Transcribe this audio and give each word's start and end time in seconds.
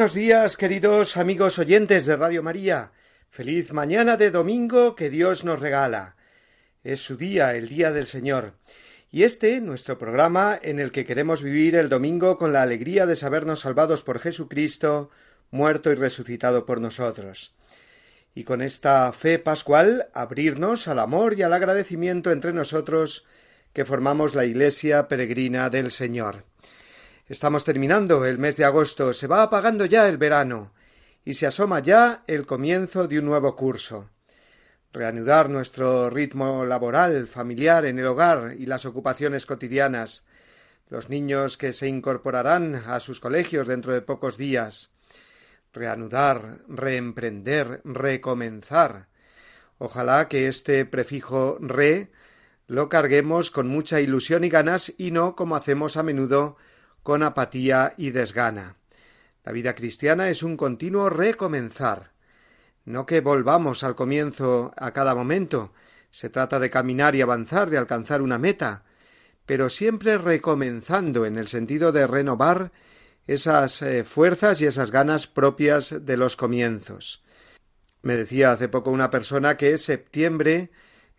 Buenos 0.00 0.14
días, 0.14 0.56
queridos 0.56 1.18
amigos 1.18 1.58
oyentes 1.58 2.06
de 2.06 2.16
Radio 2.16 2.42
María. 2.42 2.90
Feliz 3.28 3.74
mañana 3.74 4.16
de 4.16 4.30
domingo 4.30 4.94
que 4.94 5.10
Dios 5.10 5.44
nos 5.44 5.60
regala. 5.60 6.16
Es 6.82 7.00
su 7.00 7.18
día, 7.18 7.54
el 7.54 7.68
día 7.68 7.92
del 7.92 8.06
Señor. 8.06 8.54
Y 9.10 9.24
este, 9.24 9.60
nuestro 9.60 9.98
programa, 9.98 10.58
en 10.62 10.78
el 10.78 10.90
que 10.90 11.04
queremos 11.04 11.42
vivir 11.42 11.76
el 11.76 11.90
domingo 11.90 12.38
con 12.38 12.54
la 12.54 12.62
alegría 12.62 13.04
de 13.04 13.14
sabernos 13.14 13.60
salvados 13.60 14.02
por 14.02 14.20
Jesucristo, 14.20 15.10
muerto 15.50 15.92
y 15.92 15.96
resucitado 15.96 16.64
por 16.64 16.80
nosotros. 16.80 17.54
Y 18.34 18.44
con 18.44 18.62
esta 18.62 19.12
fe 19.12 19.38
pascual, 19.38 20.08
abrirnos 20.14 20.88
al 20.88 20.98
amor 20.98 21.38
y 21.38 21.42
al 21.42 21.52
agradecimiento 21.52 22.32
entre 22.32 22.54
nosotros 22.54 23.26
que 23.74 23.84
formamos 23.84 24.34
la 24.34 24.46
Iglesia 24.46 25.08
peregrina 25.08 25.68
del 25.68 25.90
Señor. 25.90 26.49
Estamos 27.30 27.62
terminando 27.62 28.24
el 28.26 28.40
mes 28.40 28.56
de 28.56 28.64
agosto, 28.64 29.14
se 29.14 29.28
va 29.28 29.44
apagando 29.44 29.86
ya 29.86 30.08
el 30.08 30.18
verano 30.18 30.72
y 31.24 31.34
se 31.34 31.46
asoma 31.46 31.78
ya 31.78 32.24
el 32.26 32.44
comienzo 32.44 33.06
de 33.06 33.20
un 33.20 33.26
nuevo 33.26 33.54
curso. 33.54 34.10
Reanudar 34.92 35.48
nuestro 35.48 36.10
ritmo 36.10 36.64
laboral, 36.64 37.28
familiar, 37.28 37.84
en 37.84 38.00
el 38.00 38.06
hogar 38.06 38.56
y 38.58 38.66
las 38.66 38.84
ocupaciones 38.84 39.46
cotidianas, 39.46 40.24
los 40.88 41.08
niños 41.08 41.56
que 41.56 41.72
se 41.72 41.86
incorporarán 41.86 42.74
a 42.74 42.98
sus 42.98 43.20
colegios 43.20 43.68
dentro 43.68 43.92
de 43.92 44.02
pocos 44.02 44.36
días. 44.36 44.96
Reanudar, 45.72 46.62
reemprender, 46.66 47.80
recomenzar. 47.84 49.06
Ojalá 49.78 50.26
que 50.26 50.48
este 50.48 50.84
prefijo 50.84 51.58
re 51.60 52.10
lo 52.66 52.88
carguemos 52.88 53.52
con 53.52 53.68
mucha 53.68 54.00
ilusión 54.00 54.42
y 54.42 54.48
ganas 54.48 54.92
y 54.98 55.12
no 55.12 55.36
como 55.36 55.54
hacemos 55.54 55.96
a 55.96 56.02
menudo 56.02 56.56
con 57.02 57.22
apatía 57.22 57.94
y 57.96 58.10
desgana. 58.10 58.76
La 59.44 59.52
vida 59.52 59.74
cristiana 59.74 60.28
es 60.28 60.42
un 60.42 60.56
continuo 60.56 61.10
recomenzar. 61.10 62.12
No 62.84 63.06
que 63.06 63.20
volvamos 63.20 63.84
al 63.84 63.94
comienzo 63.94 64.72
a 64.76 64.92
cada 64.92 65.14
momento, 65.14 65.72
se 66.10 66.28
trata 66.28 66.58
de 66.58 66.70
caminar 66.70 67.14
y 67.14 67.22
avanzar, 67.22 67.70
de 67.70 67.78
alcanzar 67.78 68.20
una 68.22 68.38
meta, 68.38 68.84
pero 69.46 69.68
siempre 69.68 70.18
recomenzando 70.18 71.24
en 71.26 71.38
el 71.38 71.48
sentido 71.48 71.92
de 71.92 72.06
renovar 72.06 72.72
esas 73.26 73.82
eh, 73.82 74.04
fuerzas 74.04 74.60
y 74.60 74.66
esas 74.66 74.90
ganas 74.90 75.26
propias 75.26 76.04
de 76.04 76.16
los 76.16 76.36
comienzos. 76.36 77.22
Me 78.02 78.16
decía 78.16 78.52
hace 78.52 78.68
poco 78.68 78.90
una 78.90 79.10
persona 79.10 79.56
que 79.56 79.76
septiembre 79.78 80.70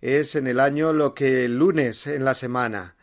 es 0.02 0.36
en 0.36 0.48
el 0.48 0.59
año 0.59 0.94
lo 0.94 1.13
que 1.13 1.46
el 1.46 1.58
lunes 1.58 2.08
en 2.08 2.25
la 2.25 2.34
semana, 2.34 2.96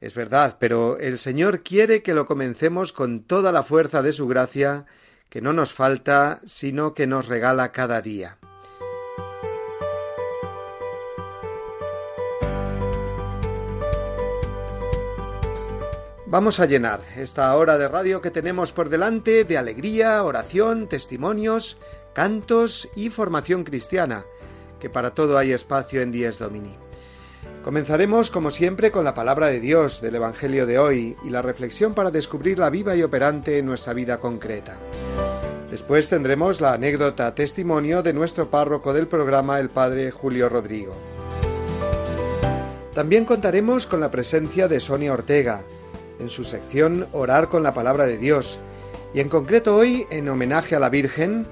es 0.00 0.14
verdad, 0.14 0.56
pero 0.60 0.98
el 0.98 1.18
Señor 1.18 1.62
quiere 1.62 2.02
que 2.02 2.14
lo 2.14 2.26
comencemos 2.26 2.92
con 2.92 3.22
toda 3.22 3.50
la 3.50 3.62
fuerza 3.62 4.02
de 4.02 4.12
su 4.12 4.28
gracia, 4.28 4.86
que 5.28 5.40
no 5.40 5.52
nos 5.52 5.72
falta, 5.72 6.40
sino 6.44 6.94
que 6.94 7.06
nos 7.06 7.26
regala 7.26 7.72
cada 7.72 8.00
día. 8.00 8.38
Vamos 16.30 16.60
a 16.60 16.66
llenar 16.66 17.00
esta 17.16 17.56
hora 17.56 17.78
de 17.78 17.88
radio 17.88 18.20
que 18.20 18.30
tenemos 18.30 18.72
por 18.72 18.90
delante 18.90 19.44
de 19.44 19.56
alegría, 19.56 20.22
oración, 20.22 20.86
testimonios, 20.86 21.78
cantos 22.12 22.88
y 22.94 23.08
formación 23.08 23.64
cristiana, 23.64 24.26
que 24.78 24.90
para 24.90 25.14
todo 25.14 25.38
hay 25.38 25.52
espacio 25.52 26.02
en 26.02 26.12
Dies 26.12 26.38
Domini. 26.38 26.87
Comenzaremos, 27.68 28.30
como 28.30 28.50
siempre, 28.50 28.90
con 28.90 29.04
la 29.04 29.12
palabra 29.12 29.48
de 29.48 29.60
Dios 29.60 30.00
del 30.00 30.14
Evangelio 30.14 30.64
de 30.64 30.78
hoy 30.78 31.18
y 31.22 31.28
la 31.28 31.42
reflexión 31.42 31.92
para 31.92 32.10
descubrir 32.10 32.58
la 32.58 32.70
viva 32.70 32.96
y 32.96 33.02
operante 33.02 33.58
en 33.58 33.66
nuestra 33.66 33.92
vida 33.92 34.18
concreta. 34.20 34.78
Después 35.70 36.08
tendremos 36.08 36.62
la 36.62 36.72
anécdota 36.72 37.34
testimonio 37.34 38.02
de 38.02 38.14
nuestro 38.14 38.48
párroco 38.48 38.94
del 38.94 39.06
programa, 39.06 39.60
el 39.60 39.68
padre 39.68 40.10
Julio 40.10 40.48
Rodrigo. 40.48 40.94
También 42.94 43.26
contaremos 43.26 43.86
con 43.86 44.00
la 44.00 44.10
presencia 44.10 44.66
de 44.66 44.80
Sonia 44.80 45.12
Ortega, 45.12 45.60
en 46.18 46.30
su 46.30 46.44
sección 46.44 47.06
Orar 47.12 47.50
con 47.50 47.62
la 47.62 47.74
palabra 47.74 48.06
de 48.06 48.16
Dios, 48.16 48.58
y 49.12 49.20
en 49.20 49.28
concreto 49.28 49.76
hoy, 49.76 50.06
en 50.08 50.30
homenaje 50.30 50.74
a 50.74 50.80
la 50.80 50.88
Virgen, 50.88 51.46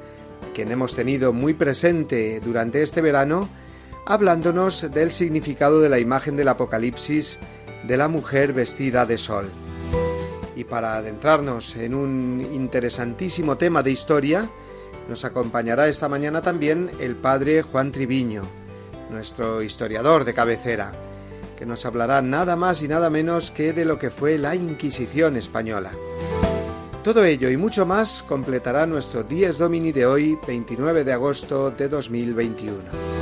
quien 0.54 0.72
hemos 0.72 0.96
tenido 0.96 1.34
muy 1.34 1.52
presente 1.52 2.40
durante 2.40 2.80
este 2.80 3.02
verano, 3.02 3.50
hablándonos 4.06 4.88
del 4.92 5.12
significado 5.12 5.80
de 5.80 5.88
la 5.88 5.98
imagen 5.98 6.36
del 6.36 6.48
Apocalipsis 6.48 7.38
de 7.86 7.96
la 7.96 8.08
mujer 8.08 8.52
vestida 8.52 9.04
de 9.04 9.18
sol. 9.18 9.50
Y 10.54 10.64
para 10.64 10.96
adentrarnos 10.96 11.76
en 11.76 11.94
un 11.94 12.48
interesantísimo 12.54 13.58
tema 13.58 13.82
de 13.82 13.90
historia, 13.90 14.48
nos 15.08 15.24
acompañará 15.24 15.88
esta 15.88 16.08
mañana 16.08 16.40
también 16.40 16.90
el 17.00 17.16
padre 17.16 17.62
Juan 17.62 17.92
Triviño, 17.92 18.44
nuestro 19.10 19.60
historiador 19.62 20.24
de 20.24 20.34
cabecera, 20.34 20.92
que 21.58 21.66
nos 21.66 21.84
hablará 21.84 22.22
nada 22.22 22.56
más 22.56 22.82
y 22.82 22.88
nada 22.88 23.10
menos 23.10 23.50
que 23.50 23.72
de 23.72 23.84
lo 23.84 23.98
que 23.98 24.10
fue 24.10 24.38
la 24.38 24.54
Inquisición 24.54 25.36
española. 25.36 25.90
Todo 27.02 27.24
ello 27.24 27.50
y 27.50 27.56
mucho 27.56 27.86
más 27.86 28.22
completará 28.22 28.86
nuestro 28.86 29.22
Dies 29.22 29.58
Domini 29.58 29.92
de 29.92 30.06
hoy, 30.06 30.38
29 30.46 31.04
de 31.04 31.12
agosto 31.12 31.70
de 31.70 31.88
2021. 31.88 33.15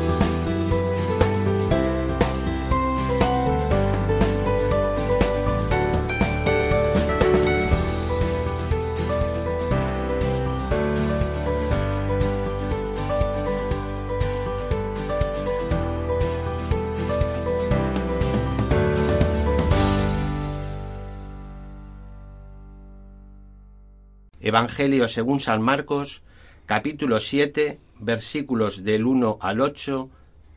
Evangelio 24.55 25.09
según 25.09 25.41
San 25.41 25.63
Marcos, 25.63 26.23
capítulo 26.65 27.19
7, 27.19 27.81
versículos 27.99 28.85
del 28.85 29.05
1 29.05 29.39
al 29.41 29.61
8, 29.61 30.09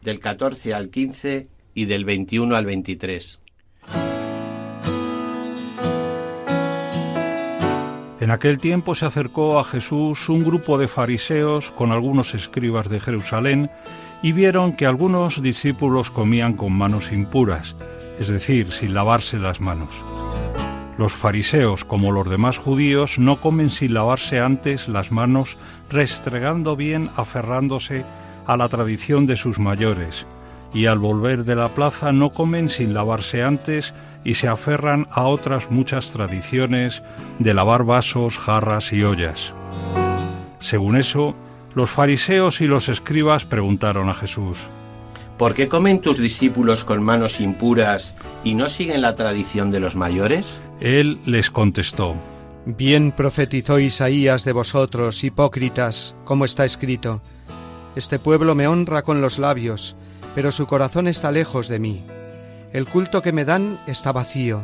del 0.04 0.20
14 0.20 0.76
al 0.76 0.92
15 0.92 1.48
y 1.74 1.86
del 1.86 2.06
21 2.06 2.56
al 2.56 2.66
23. 2.68 3.40
En 8.20 8.30
aquel 8.30 8.60
tiempo 8.60 8.94
se 8.94 9.08
acercó 9.08 9.58
a 9.58 9.64
Jesús 9.64 10.30
un 10.30 10.44
grupo 10.44 10.78
de 10.78 10.88
fariseos 10.88 11.72
con 11.72 11.92
algunos 11.92 12.36
escribas 12.36 12.90
de 12.90 13.00
Jerusalén 13.00 13.72
y 14.22 14.32
vieron 14.32 14.74
que 14.74 14.86
algunos 14.86 15.42
discípulos 15.42 16.12
comían 16.12 16.54
con 16.54 16.72
manos 16.72 17.12
impuras, 17.12 17.76
es 18.20 18.28
decir, 18.28 18.72
sin 18.74 18.94
lavarse 18.94 19.40
las 19.40 19.60
manos. 19.60 19.90
Los 20.98 21.14
fariseos, 21.14 21.86
como 21.86 22.12
los 22.12 22.28
demás 22.28 22.58
judíos, 22.58 23.20
no 23.20 23.38
comen 23.38 23.70
sin 23.70 23.94
lavarse 23.94 24.40
antes 24.40 24.88
las 24.88 25.12
manos, 25.12 25.58
restregando 25.90 26.76
bien, 26.76 27.10
aferrándose 27.16 28.04
a 28.48 28.58
la 28.58 28.68
tradición 28.68 29.28
de 29.28 29.38
sus 29.38 29.60
mayores, 29.60 30.26
y 30.74 30.88
al 30.88 30.98
volver 30.98 31.44
de 31.44 31.56
la 31.56 31.70
plaza 31.70 32.12
no 32.12 32.32
comen 32.32 32.70
sin 32.70 32.96
lavarse 32.96 33.44
antes 33.44 33.94
y 34.24 34.34
se 34.34 34.48
aferran 34.48 35.08
a 35.12 35.24
otras 35.24 35.70
muchas 35.70 36.12
tradiciones 36.12 37.04
de 37.38 37.54
lavar 37.54 37.84
vasos, 37.84 38.38
jarras 38.40 38.92
y 38.92 39.04
ollas. 39.04 39.54
Según 40.60 40.98
eso, 40.98 41.36
los 41.76 41.92
fariseos 41.92 42.60
y 42.60 42.66
los 42.68 42.90
escribas 42.90 43.46
preguntaron 43.46 44.10
a 44.10 44.16
Jesús, 44.16 44.58
¿Por 45.38 45.54
qué 45.54 45.68
comen 45.68 46.02
tus 46.02 46.18
discípulos 46.18 46.84
con 46.84 47.04
manos 47.04 47.40
impuras 47.40 48.16
y 48.48 48.54
no 48.54 48.70
siguen 48.70 49.02
la 49.02 49.16
tradición 49.16 49.72
de 49.72 49.82
los 49.82 49.98
mayores? 49.98 50.62
Él 50.80 51.20
les 51.26 51.52
contestó, 51.52 52.16
Bien 52.66 53.12
profetizó 53.12 53.78
Isaías 53.78 54.46
de 54.46 54.54
vosotros, 54.54 55.22
hipócritas, 55.26 56.16
como 56.24 56.46
está 56.46 56.64
escrito, 56.64 57.22
Este 57.98 58.20
pueblo 58.20 58.56
me 58.56 58.68
honra 58.68 59.02
con 59.02 59.22
los 59.22 59.38
labios, 59.38 59.98
pero 60.34 60.54
su 60.54 60.66
corazón 60.66 61.10
está 61.10 61.30
lejos 61.30 61.68
de 61.68 61.80
mí. 61.80 62.06
El 62.72 62.86
culto 62.86 63.22
que 63.22 63.34
me 63.34 63.44
dan 63.44 63.82
está 63.86 64.14
vacío, 64.14 64.64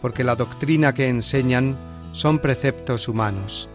porque 0.00 0.22
la 0.22 0.36
doctrina 0.36 0.94
que 0.94 1.08
enseñan 1.08 1.76
son 2.12 2.38
preceptos 2.38 3.08
humanos. 3.08 3.68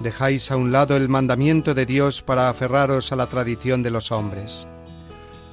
Dejáis 0.00 0.50
a 0.50 0.56
un 0.56 0.72
lado 0.72 0.96
el 0.96 1.10
mandamiento 1.10 1.74
de 1.74 1.84
Dios 1.84 2.22
para 2.22 2.48
aferraros 2.48 3.12
a 3.12 3.16
la 3.16 3.26
tradición 3.26 3.82
de 3.82 3.90
los 3.90 4.12
hombres. 4.12 4.66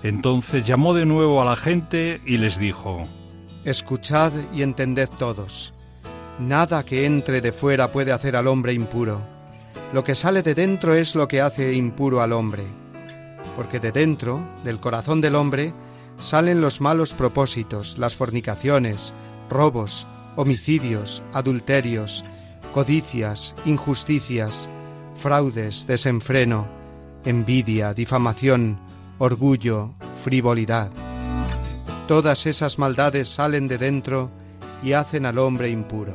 Entonces 0.04 0.66
llamó 0.66 0.94
de 0.94 1.06
nuevo 1.06 1.42
a 1.42 1.46
la 1.46 1.56
gente 1.56 2.22
y 2.26 2.38
les 2.38 2.58
dijo, 2.58 3.08
Escuchad 3.66 4.32
y 4.54 4.64
entended 4.64 5.10
todos. 5.20 5.74
Nada 6.40 6.86
que 6.86 7.06
entre 7.06 7.42
de 7.42 7.52
fuera 7.52 7.92
puede 7.92 8.14
hacer 8.14 8.36
al 8.38 8.48
hombre 8.48 8.74
impuro. 8.74 9.22
Lo 9.94 10.04
que 10.04 10.16
sale 10.16 10.42
de 10.42 10.56
dentro 10.56 10.94
es 10.94 11.16
lo 11.16 11.28
que 11.28 11.42
hace 11.42 11.74
impuro 11.74 12.22
al 12.22 12.32
hombre. 12.32 12.64
Porque 13.58 13.80
de 13.80 13.92
dentro, 13.92 14.42
del 14.64 14.80
corazón 14.80 15.20
del 15.20 15.36
hombre, 15.36 15.74
salen 16.18 16.62
los 16.62 16.80
malos 16.80 17.14
propósitos, 17.14 17.98
las 17.98 18.16
fornicaciones, 18.16 19.14
robos, 19.50 20.08
homicidios, 20.38 21.22
adulterios, 21.34 22.24
codicias, 22.74 23.56
injusticias, 23.66 24.70
fraudes, 25.16 25.88
desenfreno, 25.88 26.68
envidia, 27.26 27.94
difamación, 27.94 28.80
orgullo, 29.20 29.94
frivolidad. 30.24 30.92
Todas 32.08 32.46
esas 32.46 32.80
maldades 32.80 33.28
salen 33.28 33.68
de 33.68 33.78
dentro 33.78 34.32
y 34.82 34.94
hacen 34.94 35.26
al 35.26 35.38
hombre 35.38 35.70
impuro. 35.70 36.14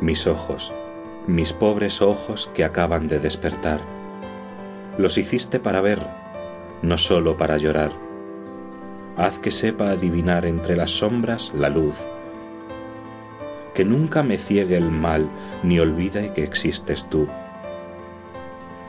Mis 0.00 0.26
ojos, 0.26 0.72
mis 1.26 1.52
pobres 1.52 2.00
ojos 2.00 2.50
que 2.54 2.64
acaban 2.64 3.08
de 3.08 3.18
despertar, 3.18 3.80
los 4.96 5.18
hiciste 5.18 5.60
para 5.60 5.80
ver, 5.80 6.06
no 6.82 6.98
sólo 6.98 7.36
para 7.36 7.56
llorar. 7.56 7.92
Haz 9.16 9.38
que 9.38 9.50
sepa 9.50 9.90
adivinar 9.90 10.44
entre 10.44 10.76
las 10.76 10.92
sombras 10.92 11.52
la 11.54 11.68
luz, 11.68 11.96
que 13.78 13.84
nunca 13.84 14.24
me 14.24 14.38
ciegue 14.38 14.76
el 14.76 14.90
mal 14.90 15.28
ni 15.62 15.78
olvide 15.78 16.32
que 16.32 16.42
existes 16.42 17.08
tú. 17.08 17.28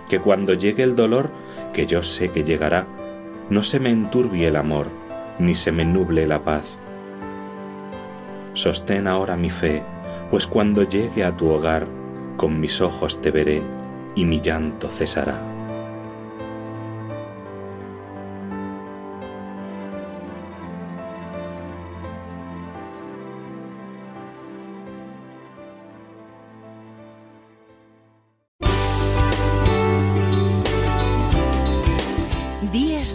Que 0.09 0.19
cuando 0.19 0.55
llegue 0.55 0.81
el 0.81 0.95
dolor, 0.95 1.29
que 1.73 1.85
yo 1.85 2.01
sé 2.01 2.31
que 2.31 2.43
llegará, 2.43 2.87
no 3.51 3.61
se 3.61 3.79
me 3.79 3.91
enturbie 3.91 4.47
el 4.47 4.55
amor, 4.55 4.87
ni 5.37 5.53
se 5.53 5.71
me 5.71 5.85
nuble 5.85 6.25
la 6.25 6.43
paz. 6.43 6.79
Sostén 8.55 9.05
ahora 9.05 9.35
mi 9.35 9.51
fe, 9.51 9.83
pues 10.31 10.47
cuando 10.47 10.81
llegue 10.81 11.23
a 11.23 11.37
tu 11.37 11.49
hogar, 11.49 11.85
con 12.35 12.59
mis 12.59 12.81
ojos 12.81 13.21
te 13.21 13.29
veré 13.29 13.61
y 14.15 14.25
mi 14.25 14.41
llanto 14.41 14.87
cesará. 14.87 15.48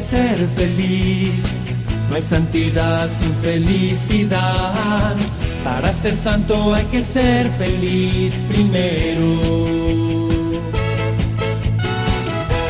Ser 0.00 0.48
feliz. 0.56 1.44
No 2.08 2.16
hay 2.16 2.22
santidad 2.22 3.08
sin 3.20 3.34
felicidad. 3.36 5.14
Para 5.62 5.92
ser 5.92 6.16
santo 6.16 6.74
hay 6.74 6.84
que 6.86 7.02
ser 7.02 7.50
feliz 7.52 8.32
primero. 8.48 10.28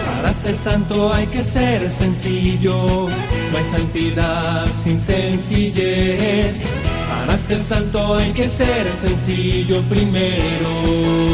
Para 0.06 0.32
ser 0.34 0.56
santo 0.56 1.12
hay 1.14 1.26
que 1.26 1.42
ser 1.42 1.90
sencillo. 1.90 3.08
No 3.50 3.58
hay 3.58 3.64
santidad 3.64 4.66
sin 4.82 5.00
sencillez. 5.00 6.60
Para 7.08 7.38
ser 7.38 7.62
santo 7.62 8.16
hay 8.16 8.32
que 8.32 8.48
ser 8.48 8.86
sencillo 9.00 9.82
primero. 9.82 11.29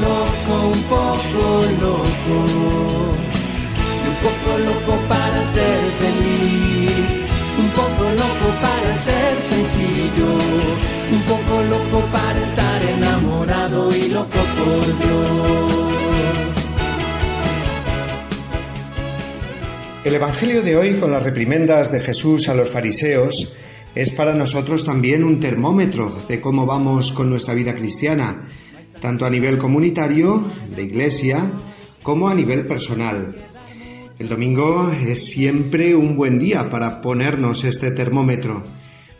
Loco, 0.00 0.52
un 0.72 0.82
poco 0.82 1.64
loco. 1.80 2.36
Un 4.08 4.16
poco 4.22 4.50
loco 4.58 4.92
para 5.08 5.42
ser 5.52 5.80
feliz. 6.02 7.12
Un 7.58 7.68
poco 7.70 8.04
loco 8.22 8.46
para 8.60 8.92
ser 9.06 9.32
sencillo. 9.52 10.30
Un 11.12 11.22
poco 11.22 11.62
loco 11.70 12.06
para 12.12 12.38
estar 12.40 12.82
enamorado 12.96 13.94
y 13.96 14.08
loco 14.08 14.40
por 14.58 14.86
Dios. 14.98 15.82
El 20.04 20.14
Evangelio 20.16 20.62
de 20.62 20.76
hoy, 20.76 20.94
con 20.94 21.12
las 21.12 21.22
reprimendas 21.22 21.92
de 21.92 22.00
Jesús 22.00 22.48
a 22.48 22.54
los 22.54 22.70
fariseos, 22.70 23.54
es 23.94 24.10
para 24.10 24.34
nosotros 24.34 24.84
también 24.84 25.22
un 25.22 25.38
termómetro 25.38 26.10
de 26.26 26.40
cómo 26.40 26.66
vamos 26.66 27.12
con 27.12 27.30
nuestra 27.30 27.54
vida 27.54 27.74
cristiana, 27.74 28.48
tanto 29.02 29.26
a 29.26 29.30
nivel 29.30 29.58
comunitario, 29.58 30.48
de 30.74 30.84
iglesia, 30.84 31.52
como 32.04 32.28
a 32.28 32.34
nivel 32.34 32.64
personal. 32.66 33.34
El 34.18 34.28
domingo 34.28 34.92
es 34.92 35.26
siempre 35.26 35.96
un 35.96 36.16
buen 36.16 36.38
día 36.38 36.70
para 36.70 37.00
ponernos 37.00 37.64
este 37.64 37.90
termómetro, 37.90 38.62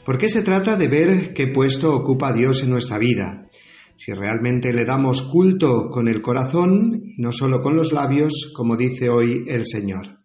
porque 0.07 0.29
se 0.29 0.43
trata 0.43 0.77
de 0.77 0.87
ver 0.87 1.35
qué 1.35 1.49
puesto 1.49 1.97
ocupa 1.97 2.33
Dios 2.33 2.63
en 2.63 2.71
nuestra 2.71 2.99
vida, 2.99 3.49
si 3.97 4.13
realmente 4.13 4.73
le 4.73 4.85
damos 4.85 5.23
culto 5.23 5.91
con 5.91 6.07
el 6.07 6.23
corazón 6.23 7.03
y 7.05 7.21
no 7.21 7.33
solo 7.33 7.61
con 7.61 7.75
los 7.75 7.93
labios, 7.93 8.53
como 8.55 8.77
dice 8.77 9.09
hoy 9.09 9.43
el 9.49 9.67
Señor. 9.67 10.21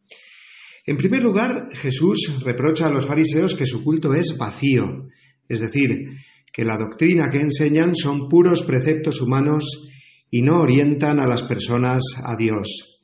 En 0.86 0.98
primer 0.98 1.24
lugar, 1.24 1.70
Jesús 1.74 2.44
reprocha 2.44 2.86
a 2.86 2.92
los 2.92 3.08
fariseos 3.08 3.56
que 3.56 3.66
su 3.66 3.84
culto 3.84 4.14
es 4.14 4.38
vacío, 4.38 5.08
es 5.50 5.62
decir, 5.62 6.12
que 6.52 6.66
la 6.66 6.78
doctrina 6.78 7.30
que 7.30 7.42
enseñan 7.42 7.96
son 7.96 8.30
puros 8.30 8.64
preceptos 8.64 9.22
humanos 9.22 9.90
y 10.30 10.42
no 10.42 10.60
orientan 10.60 11.20
a 11.20 11.28
las 11.28 11.44
personas 11.44 12.04
a 12.24 12.36
Dios. 12.36 12.98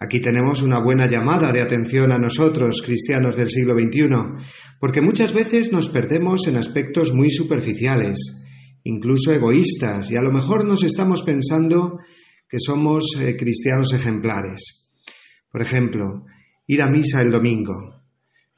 Aquí 0.00 0.20
tenemos 0.20 0.62
una 0.62 0.80
buena 0.80 1.08
llamada 1.08 1.52
de 1.52 1.60
atención 1.60 2.12
a 2.12 2.18
nosotros, 2.18 2.82
cristianos 2.82 3.36
del 3.36 3.48
siglo 3.48 3.74
XXI, 3.74 4.08
porque 4.78 5.00
muchas 5.00 5.32
veces 5.32 5.72
nos 5.72 5.88
perdemos 5.88 6.46
en 6.46 6.56
aspectos 6.56 7.12
muy 7.12 7.30
superficiales, 7.30 8.44
incluso 8.84 9.32
egoístas, 9.32 10.10
y 10.12 10.16
a 10.16 10.22
lo 10.22 10.30
mejor 10.30 10.64
nos 10.64 10.84
estamos 10.84 11.22
pensando 11.22 11.98
que 12.48 12.58
somos 12.60 13.16
eh, 13.20 13.36
cristianos 13.36 13.92
ejemplares. 13.92 14.92
Por 15.50 15.62
ejemplo, 15.62 16.24
ir 16.66 16.80
a 16.80 16.88
misa 16.88 17.20
el 17.20 17.32
domingo. 17.32 18.02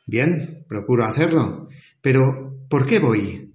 Bien, 0.07 0.65
procuro 0.69 1.07
hacerlo, 1.07 1.69
pero 2.03 2.67
¿por 2.69 2.87
qué 2.87 2.99
voy? 2.99 3.50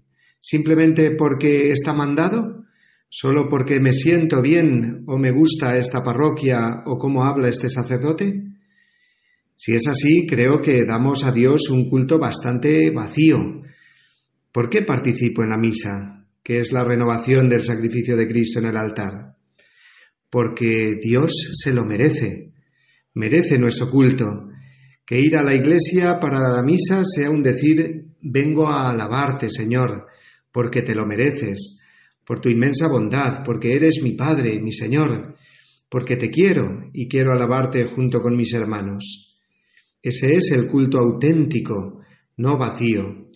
¿Simplemente 0.47 1.15
porque 1.15 1.71
está 1.71 1.93
mandado? 1.93 2.65
¿Solo 3.09 3.49
porque 3.49 3.79
me 3.79 3.93
siento 3.93 4.41
bien 4.41 5.03
o 5.07 5.17
me 5.17 5.31
gusta 5.31 5.77
esta 5.77 6.03
parroquia 6.03 6.83
o 6.85 6.99
cómo 6.99 7.23
habla 7.23 7.49
este 7.49 7.67
sacerdote? 7.67 8.43
Si 9.55 9.73
es 9.73 9.87
así, 9.87 10.27
creo 10.27 10.61
que 10.61 10.85
damos 10.85 11.23
a 11.23 11.31
Dios 11.31 11.69
un 11.69 11.89
culto 11.89 12.19
bastante 12.19 12.91
vacío. 12.91 13.39
¿Por 14.51 14.69
qué 14.69 14.83
participo 14.83 15.41
en 15.41 15.49
la 15.49 15.57
misa, 15.57 16.27
que 16.43 16.59
es 16.59 16.71
la 16.71 16.83
renovación 16.83 17.49
del 17.49 17.63
sacrificio 17.63 18.15
de 18.15 18.27
Cristo 18.27 18.59
en 18.59 18.65
el 18.65 18.77
altar? 18.77 19.37
Porque 20.29 20.99
Dios 21.01 21.31
se 21.63 21.73
lo 21.73 21.85
merece 21.85 22.51
merece 23.15 23.57
nuestro 23.57 23.89
culto. 23.89 24.49
Que 25.05 25.19
ir 25.19 25.35
a 25.37 25.43
la 25.43 25.55
iglesia 25.55 26.19
para 26.19 26.49
la 26.49 26.61
misa 26.61 27.03
sea 27.03 27.29
un 27.29 27.41
decir, 27.41 28.05
vengo 28.21 28.67
a 28.67 28.89
alabarte, 28.89 29.49
Señor, 29.49 30.07
porque 30.55 30.83
te 30.83 30.95
lo 30.95 31.05
mereces, 31.05 31.81
por 32.25 32.39
tu 32.39 32.47
inmensa 32.47 32.87
bondad, 32.87 33.43
porque 33.43 33.73
eres 33.73 34.01
mi 34.01 34.13
Padre, 34.13 34.61
mi 34.61 34.71
Señor, 34.71 35.35
porque 35.89 36.15
te 36.15 36.31
quiero 36.31 36.77
y 36.93 37.09
quiero 37.09 37.33
alabarte 37.33 37.83
junto 37.87 38.21
con 38.21 38.37
mis 38.37 38.53
hermanos. 38.53 39.37
Ese 40.01 40.33
es 40.33 40.51
el 40.51 40.67
culto 40.67 40.97
auténtico, 40.97 41.99
no 42.37 42.57
vacío. 42.57 43.27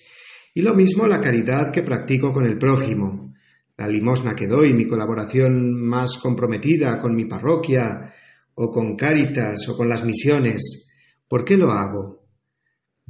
Y 0.53 0.61
lo 0.61 0.73
mismo 0.75 1.07
la 1.07 1.19
caridad 1.19 1.73
que 1.73 1.83
practico 1.83 2.31
con 2.31 2.45
el 2.45 2.57
prójimo, 2.57 3.33
la 3.75 3.89
limosna 3.89 4.33
que 4.33 4.47
doy, 4.47 4.71
mi 4.73 4.87
colaboración 4.87 5.73
más 5.73 6.19
comprometida 6.19 7.01
con 7.01 7.17
mi 7.17 7.25
parroquia, 7.25 8.13
o 8.53 8.71
con 8.71 8.95
Cáritas, 8.95 9.67
o 9.67 9.75
con 9.75 9.89
las 9.89 10.05
misiones. 10.05 10.89
¿Por 11.27 11.43
qué 11.43 11.57
lo 11.57 11.69
hago? 11.71 12.18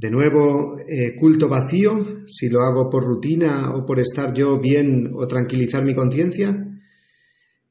De 0.00 0.10
nuevo, 0.10 0.78
eh, 0.78 1.14
culto 1.14 1.46
vacío, 1.46 2.24
si 2.26 2.48
lo 2.48 2.62
hago 2.62 2.88
por 2.88 3.04
rutina 3.04 3.74
o 3.74 3.84
por 3.84 4.00
estar 4.00 4.32
yo 4.32 4.58
bien 4.58 5.10
o 5.14 5.26
tranquilizar 5.26 5.84
mi 5.84 5.94
conciencia. 5.94 6.56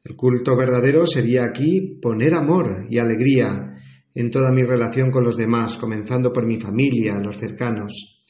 El 0.03 0.15
culto 0.15 0.55
verdadero 0.55 1.07
sería 1.07 1.45
aquí 1.45 1.97
poner 1.99 2.35
amor 2.35 2.85
y 2.87 2.99
alegría 2.99 3.73
en 4.13 4.29
toda 4.29 4.51
mi 4.51 4.61
relación 4.61 5.09
con 5.09 5.23
los 5.23 5.37
demás, 5.37 5.77
comenzando 5.77 6.31
por 6.31 6.45
mi 6.45 6.59
familia, 6.59 7.19
los 7.19 7.35
cercanos. 7.35 8.23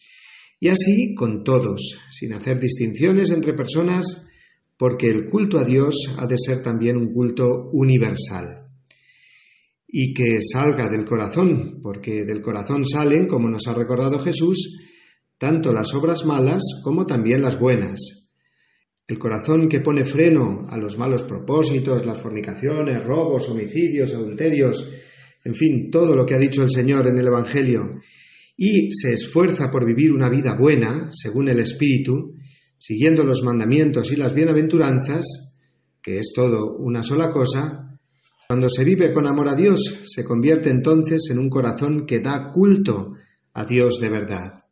Y 0.62 0.70
así 0.70 1.14
con 1.14 1.44
todos, 1.44 2.00
sin 2.10 2.32
hacer 2.32 2.58
distinciones 2.58 3.32
entre 3.32 3.54
personas, 3.54 4.30
porque 4.78 5.10
el 5.10 5.30
culto 5.30 5.60
a 5.60 5.66
Dios 5.66 6.16
ha 6.18 6.26
de 6.26 6.38
ser 6.38 6.64
también 6.64 6.96
un 6.96 7.12
culto 7.12 7.70
universal. 7.74 8.69
Y 9.92 10.14
que 10.14 10.40
salga 10.42 10.88
del 10.88 11.04
corazón, 11.04 11.80
porque 11.82 12.24
del 12.24 12.42
corazón 12.42 12.86
salen, 12.86 13.26
como 13.28 13.50
nos 13.50 13.68
ha 13.68 13.74
recordado 13.74 14.20
Jesús, 14.20 14.88
tanto 15.40 15.74
las 15.74 15.94
obras 15.96 16.26
malas 16.26 16.62
como 16.84 17.06
también 17.06 17.42
las 17.42 17.58
buenas. 17.58 18.30
El 19.08 19.18
corazón 19.18 19.68
que 19.68 19.80
pone 19.80 20.06
freno 20.06 20.68
a 20.70 20.78
los 20.78 21.00
malos 21.00 21.24
propósitos, 21.24 22.06
las 22.06 22.22
fornicaciones, 22.22 23.04
robos, 23.04 23.50
homicidios, 23.50 24.14
adulterios, 24.14 24.88
en 25.44 25.56
fin, 25.56 25.90
todo 25.90 26.16
lo 26.16 26.26
que 26.26 26.36
ha 26.36 26.40
dicho 26.40 26.62
el 26.62 26.70
Señor 26.70 27.08
en 27.08 27.18
el 27.18 27.26
Evangelio, 27.26 28.00
y 28.56 28.92
se 28.92 29.14
esfuerza 29.14 29.72
por 29.72 29.86
vivir 29.86 30.12
una 30.12 30.30
vida 30.30 30.56
buena, 30.56 31.10
según 31.12 31.48
el 31.48 31.60
Espíritu, 31.60 32.36
siguiendo 32.78 33.24
los 33.24 33.42
mandamientos 33.42 34.12
y 34.12 34.18
las 34.18 34.34
bienaventuranzas, 34.34 35.56
que 36.02 36.20
es 36.20 36.34
todo 36.36 36.76
una 36.78 37.02
sola 37.02 37.30
cosa, 37.30 37.89
cuando 38.50 38.68
se 38.68 38.84
vive 38.84 39.14
con 39.14 39.28
amor 39.28 39.48
a 39.48 39.56
Dios, 39.56 40.02
se 40.06 40.24
convierte 40.24 40.72
entonces 40.72 41.30
en 41.30 41.38
un 41.38 41.52
corazón 41.52 42.08
que 42.08 42.20
da 42.20 42.50
culto 42.50 43.14
a 43.54 43.64
Dios 43.64 44.00
de 44.02 44.10
verdad. 44.10 44.64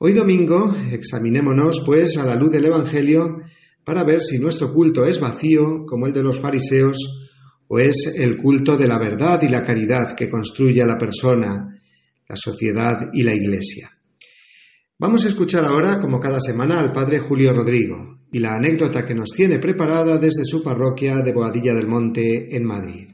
Hoy 0.00 0.14
domingo 0.14 0.74
examinémonos, 0.90 1.84
pues, 1.86 2.16
a 2.16 2.26
la 2.26 2.34
luz 2.34 2.50
del 2.50 2.64
Evangelio 2.64 3.38
para 3.84 4.02
ver 4.02 4.20
si 4.20 4.40
nuestro 4.40 4.74
culto 4.74 5.06
es 5.06 5.20
vacío, 5.20 5.84
como 5.86 6.08
el 6.08 6.12
de 6.12 6.24
los 6.24 6.40
fariseos, 6.40 7.30
o 7.68 7.78
es 7.78 8.16
el 8.16 8.36
culto 8.36 8.76
de 8.76 8.88
la 8.88 8.98
verdad 8.98 9.40
y 9.42 9.48
la 9.48 9.62
caridad 9.62 10.16
que 10.16 10.28
construye 10.28 10.82
a 10.82 10.86
la 10.86 10.98
persona, 10.98 11.80
la 12.28 12.36
sociedad 12.36 13.10
y 13.12 13.22
la 13.22 13.32
Iglesia. 13.32 13.90
Vamos 14.98 15.24
a 15.24 15.28
escuchar 15.28 15.64
ahora, 15.64 16.00
como 16.00 16.18
cada 16.18 16.40
semana, 16.40 16.80
al 16.80 16.90
Padre 16.90 17.20
Julio 17.20 17.52
Rodrigo 17.52 18.21
y 18.32 18.40
la 18.40 18.54
anécdota 18.54 19.06
que 19.06 19.14
nos 19.14 19.28
tiene 19.36 19.58
preparada 19.58 20.16
desde 20.16 20.44
su 20.44 20.64
parroquia 20.64 21.16
de 21.18 21.32
Boadilla 21.32 21.74
del 21.74 21.86
Monte, 21.86 22.56
en 22.56 22.64
Madrid. 22.64 23.08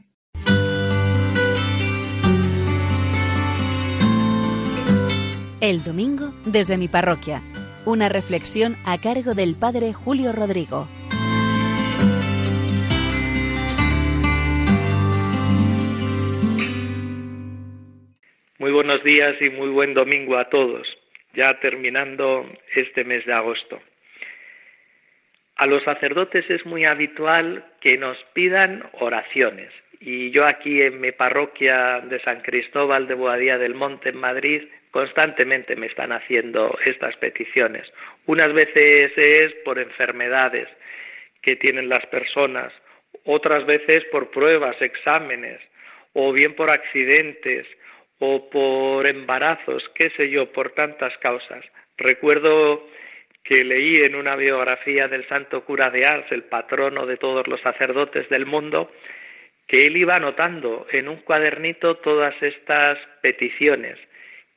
El 5.59 5.83
domingo 5.83 6.33
desde 6.45 6.77
mi 6.77 6.87
parroquia. 6.87 7.41
Una 7.85 8.07
reflexión 8.07 8.75
a 8.85 8.97
cargo 8.97 9.33
del 9.35 9.55
Padre 9.59 9.91
Julio 9.91 10.31
Rodrigo. 10.31 10.87
Muy 18.57 18.71
buenos 18.71 19.03
días 19.03 19.35
y 19.41 19.49
muy 19.49 19.69
buen 19.69 19.93
domingo 19.93 20.37
a 20.37 20.49
todos, 20.49 20.87
ya 21.35 21.59
terminando 21.61 22.45
este 22.75 23.03
mes 23.03 23.25
de 23.25 23.33
agosto. 23.33 23.79
A 25.59 25.67
los 25.67 25.83
sacerdotes 25.83 26.49
es 26.49 26.65
muy 26.65 26.85
habitual 26.85 27.65
que 27.81 27.97
nos 27.97 28.17
pidan 28.31 28.81
oraciones 28.93 29.69
y 29.99 30.31
yo 30.31 30.45
aquí 30.45 30.81
en 30.81 31.01
mi 31.01 31.11
parroquia 31.11 31.99
de 31.99 32.21
San 32.21 32.39
Cristóbal 32.39 33.09
de 33.09 33.15
Boadía 33.15 33.57
del 33.57 33.75
Monte 33.75 34.07
en 34.07 34.15
Madrid 34.15 34.63
constantemente 34.91 35.75
me 35.75 35.87
están 35.87 36.13
haciendo 36.13 36.79
estas 36.85 37.13
peticiones. 37.17 37.91
Unas 38.25 38.53
veces 38.53 39.11
es 39.17 39.53
por 39.65 39.79
enfermedades 39.79 40.69
que 41.41 41.57
tienen 41.57 41.89
las 41.89 42.05
personas, 42.05 42.71
otras 43.25 43.65
veces 43.65 44.05
por 44.13 44.31
pruebas, 44.31 44.81
exámenes, 44.81 45.59
o 46.13 46.31
bien 46.31 46.55
por 46.55 46.69
accidentes, 46.69 47.67
o 48.19 48.49
por 48.49 49.09
embarazos, 49.09 49.83
qué 49.93 50.09
sé 50.11 50.29
yo, 50.29 50.53
por 50.53 50.71
tantas 50.71 51.17
causas. 51.17 51.65
Recuerdo 51.97 52.87
que 53.43 53.63
leí 53.63 53.95
en 53.95 54.15
una 54.15 54.35
biografía 54.35 55.07
del 55.07 55.27
santo 55.27 55.65
cura 55.65 55.89
de 55.89 56.05
Ars, 56.05 56.31
el 56.31 56.43
patrono 56.43 57.05
de 57.05 57.17
todos 57.17 57.47
los 57.47 57.61
sacerdotes 57.61 58.29
del 58.29 58.45
mundo, 58.45 58.91
que 59.67 59.83
él 59.83 59.97
iba 59.97 60.15
anotando 60.15 60.87
en 60.91 61.07
un 61.07 61.17
cuadernito 61.17 61.97
todas 61.97 62.35
estas 62.41 62.97
peticiones 63.21 63.97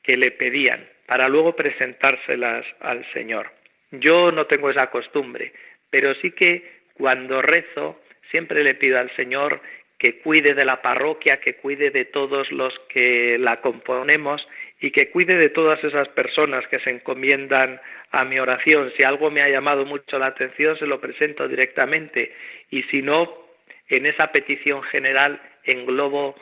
que 0.01 0.17
le 0.17 0.31
pedían 0.31 0.87
para 1.05 1.29
luego 1.29 1.55
presentárselas 1.55 2.65
al 2.79 3.05
Señor. 3.13 3.51
Yo 3.91 4.31
no 4.31 4.47
tengo 4.47 4.69
esa 4.69 4.89
costumbre, 4.89 5.53
pero 5.89 6.15
sí 6.15 6.31
que 6.31 6.81
cuando 6.95 7.41
rezo 7.41 8.01
siempre 8.31 8.63
le 8.63 8.75
pido 8.75 8.99
al 8.99 9.15
Señor 9.15 9.61
que 9.99 10.19
cuide 10.19 10.53
de 10.53 10.65
la 10.65 10.81
parroquia, 10.81 11.39
que 11.39 11.55
cuide 11.55 11.91
de 11.91 12.05
todos 12.05 12.51
los 12.51 12.77
que 12.89 13.37
la 13.39 13.61
componemos 13.61 14.45
y 14.81 14.91
que 14.91 15.09
cuide 15.09 15.37
de 15.37 15.49
todas 15.49 15.81
esas 15.83 16.09
personas 16.09 16.67
que 16.67 16.79
se 16.79 16.89
encomiendan 16.89 17.79
a 18.13 18.23
mi 18.23 18.39
oración. 18.39 18.93
Si 18.95 19.03
algo 19.03 19.31
me 19.31 19.41
ha 19.41 19.49
llamado 19.49 19.85
mucho 19.85 20.19
la 20.19 20.27
atención, 20.27 20.77
se 20.77 20.85
lo 20.85 21.01
presento 21.01 21.47
directamente 21.47 22.31
y 22.69 22.83
si 22.83 23.01
no, 23.01 23.47
en 23.89 24.05
esa 24.05 24.31
petición 24.31 24.83
general 24.83 25.41
englobo 25.63 26.35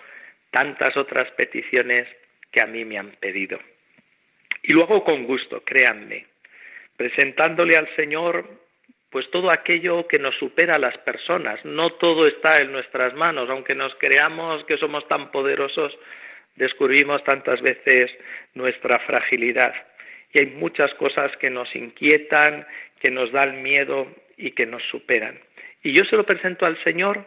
tantas 0.51 0.95
otras 0.97 1.31
peticiones 1.31 2.07
que 2.51 2.61
a 2.61 2.65
mí 2.65 2.83
me 2.83 2.99
han 2.99 3.11
pedido. 3.11 3.57
Y 4.63 4.73
luego 4.73 5.03
con 5.05 5.23
gusto, 5.23 5.63
créanme, 5.63 6.27
presentándole 6.97 7.77
al 7.77 7.87
Señor 7.95 8.45
pues 9.09 9.29
todo 9.31 9.49
aquello 9.49 10.07
que 10.07 10.19
nos 10.19 10.35
supera 10.37 10.75
a 10.75 10.79
las 10.79 10.97
personas. 10.99 11.63
No 11.65 11.91
todo 11.91 12.27
está 12.27 12.61
en 12.61 12.71
nuestras 12.71 13.13
manos, 13.13 13.49
aunque 13.49 13.75
nos 13.75 13.95
creamos 13.95 14.63
que 14.65 14.77
somos 14.77 15.07
tan 15.07 15.31
poderosos, 15.31 15.97
descubrimos 16.55 17.23
tantas 17.23 17.61
veces 17.61 18.11
nuestra 18.53 18.99
fragilidad. 18.99 19.73
Y 20.33 20.39
hay 20.39 20.45
muchas 20.47 20.93
cosas 20.95 21.35
que 21.37 21.49
nos 21.49 21.75
inquietan, 21.75 22.65
que 22.99 23.11
nos 23.11 23.31
dan 23.31 23.61
miedo 23.61 24.07
y 24.37 24.51
que 24.51 24.65
nos 24.65 24.83
superan. 24.83 25.39
Y 25.83 25.93
yo 25.93 26.05
se 26.05 26.15
lo 26.15 26.25
presento 26.25 26.65
al 26.65 26.81
Señor 26.83 27.25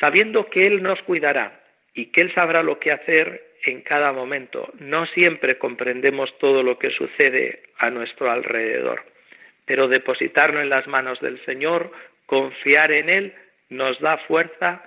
sabiendo 0.00 0.48
que 0.48 0.60
Él 0.60 0.82
nos 0.82 1.02
cuidará 1.02 1.60
y 1.94 2.06
que 2.06 2.22
Él 2.22 2.32
sabrá 2.34 2.62
lo 2.62 2.78
que 2.78 2.92
hacer 2.92 3.42
en 3.64 3.82
cada 3.82 4.12
momento. 4.12 4.72
No 4.78 5.06
siempre 5.06 5.58
comprendemos 5.58 6.36
todo 6.38 6.62
lo 6.62 6.78
que 6.78 6.90
sucede 6.90 7.62
a 7.78 7.90
nuestro 7.90 8.30
alrededor 8.30 9.02
pero 9.68 9.86
depositarlo 9.86 10.62
en 10.62 10.70
las 10.70 10.86
manos 10.86 11.20
del 11.20 11.44
Señor, 11.44 11.92
confiar 12.24 12.90
en 12.90 13.10
Él, 13.10 13.34
nos 13.68 14.00
da 14.00 14.16
fuerza 14.26 14.82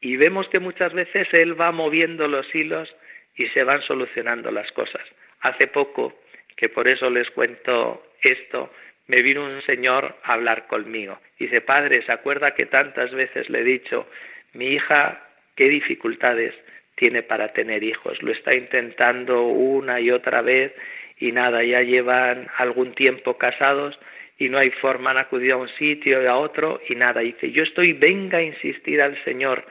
y 0.00 0.16
vemos 0.16 0.48
que 0.50 0.60
muchas 0.60 0.92
veces 0.92 1.26
Él 1.32 1.60
va 1.60 1.72
moviendo 1.72 2.28
los 2.28 2.46
hilos 2.54 2.94
y 3.34 3.48
se 3.48 3.64
van 3.64 3.82
solucionando 3.82 4.52
las 4.52 4.70
cosas. 4.70 5.02
Hace 5.40 5.66
poco, 5.66 6.16
que 6.56 6.68
por 6.68 6.90
eso 6.90 7.10
les 7.10 7.28
cuento 7.30 8.06
esto, 8.22 8.70
me 9.06 9.22
vino 9.22 9.44
un 9.44 9.62
señor 9.62 10.16
a 10.22 10.32
hablar 10.32 10.66
conmigo. 10.66 11.18
Dice, 11.38 11.60
padre, 11.60 12.02
¿se 12.04 12.12
acuerda 12.12 12.54
que 12.56 12.66
tantas 12.66 13.12
veces 13.12 13.50
le 13.50 13.60
he 13.60 13.64
dicho, 13.64 14.06
mi 14.54 14.68
hija, 14.68 15.28
qué 15.56 15.68
dificultades 15.68 16.54
tiene 16.96 17.22
para 17.22 17.52
tener 17.52 17.82
hijos? 17.82 18.22
Lo 18.22 18.32
está 18.32 18.56
intentando 18.56 19.42
una 19.42 20.00
y 20.00 20.10
otra 20.10 20.42
vez 20.42 20.72
y 21.18 21.32
nada, 21.32 21.62
ya 21.62 21.82
llevan 21.82 22.48
algún 22.56 22.94
tiempo 22.94 23.36
casados 23.36 23.98
y 24.38 24.48
no 24.48 24.58
hay 24.58 24.70
forma, 24.80 25.10
han 25.10 25.18
acudido 25.18 25.54
a 25.54 25.60
un 25.60 25.68
sitio 25.68 26.22
y 26.22 26.26
a 26.26 26.36
otro 26.36 26.80
y 26.88 26.94
nada. 26.94 27.20
dice, 27.20 27.50
yo 27.52 27.62
estoy, 27.62 27.92
venga 27.92 28.38
a 28.38 28.42
insistir 28.42 29.02
al 29.02 29.22
Señor. 29.24 29.64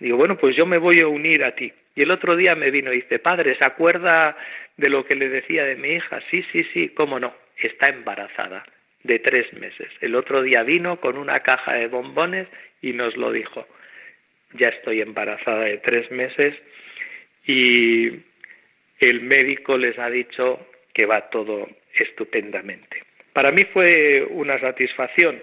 Digo, 0.00 0.16
bueno, 0.16 0.36
pues 0.36 0.56
yo 0.56 0.66
me 0.66 0.78
voy 0.78 1.00
a 1.00 1.08
unir 1.08 1.44
a 1.44 1.54
ti. 1.54 1.72
Y 1.94 2.02
el 2.02 2.10
otro 2.10 2.36
día 2.36 2.54
me 2.54 2.70
vino 2.70 2.92
y 2.92 3.02
dice, 3.02 3.18
padre, 3.18 3.56
¿se 3.56 3.64
acuerda 3.64 4.36
de 4.78 4.88
lo 4.88 5.04
que 5.04 5.16
le 5.16 5.28
decía 5.28 5.64
de 5.64 5.76
mi 5.76 5.90
hija? 5.90 6.20
Sí, 6.30 6.42
sí, 6.50 6.64
sí, 6.72 6.88
cómo 6.90 7.20
no, 7.20 7.34
está 7.56 7.90
embarazada 7.90 8.64
de 9.02 9.18
tres 9.18 9.52
meses. 9.52 9.88
El 10.00 10.14
otro 10.14 10.42
día 10.42 10.62
vino 10.62 11.00
con 11.00 11.18
una 11.18 11.40
caja 11.40 11.74
de 11.74 11.88
bombones 11.88 12.48
y 12.80 12.92
nos 12.92 13.16
lo 13.16 13.30
dijo. 13.30 13.66
Ya 14.54 14.70
estoy 14.70 15.02
embarazada 15.02 15.64
de 15.64 15.78
tres 15.78 16.10
meses 16.10 16.54
y 17.44 18.08
el 19.00 19.20
médico 19.20 19.76
les 19.76 19.98
ha 19.98 20.08
dicho 20.08 20.66
que 20.94 21.06
va 21.06 21.28
todo 21.28 21.68
estupendamente. 21.94 23.02
Para 23.32 23.52
mí 23.52 23.62
fue 23.72 24.26
una 24.30 24.58
satisfacción 24.58 25.42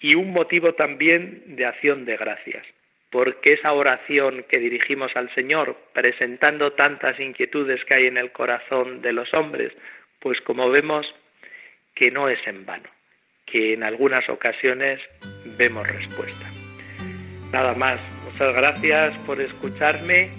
y 0.00 0.16
un 0.16 0.32
motivo 0.32 0.74
también 0.74 1.42
de 1.56 1.66
acción 1.66 2.04
de 2.04 2.16
gracias, 2.16 2.66
porque 3.12 3.52
esa 3.52 3.74
oración 3.74 4.46
que 4.48 4.58
dirigimos 4.58 5.12
al 5.14 5.32
Señor, 5.34 5.76
presentando 5.92 6.72
tantas 6.72 7.20
inquietudes 7.20 7.84
que 7.84 7.94
hay 7.94 8.06
en 8.06 8.16
el 8.16 8.32
corazón 8.32 9.02
de 9.02 9.12
los 9.12 9.32
hombres, 9.34 9.70
pues 10.18 10.40
como 10.40 10.70
vemos 10.70 11.06
que 11.94 12.10
no 12.10 12.30
es 12.30 12.38
en 12.46 12.64
vano, 12.64 12.88
que 13.44 13.74
en 13.74 13.82
algunas 13.82 14.26
ocasiones 14.30 14.98
vemos 15.58 15.86
respuesta. 15.86 16.46
Nada 17.52 17.74
más, 17.74 18.00
muchas 18.24 18.56
gracias 18.56 19.18
por 19.26 19.38
escucharme 19.42 20.30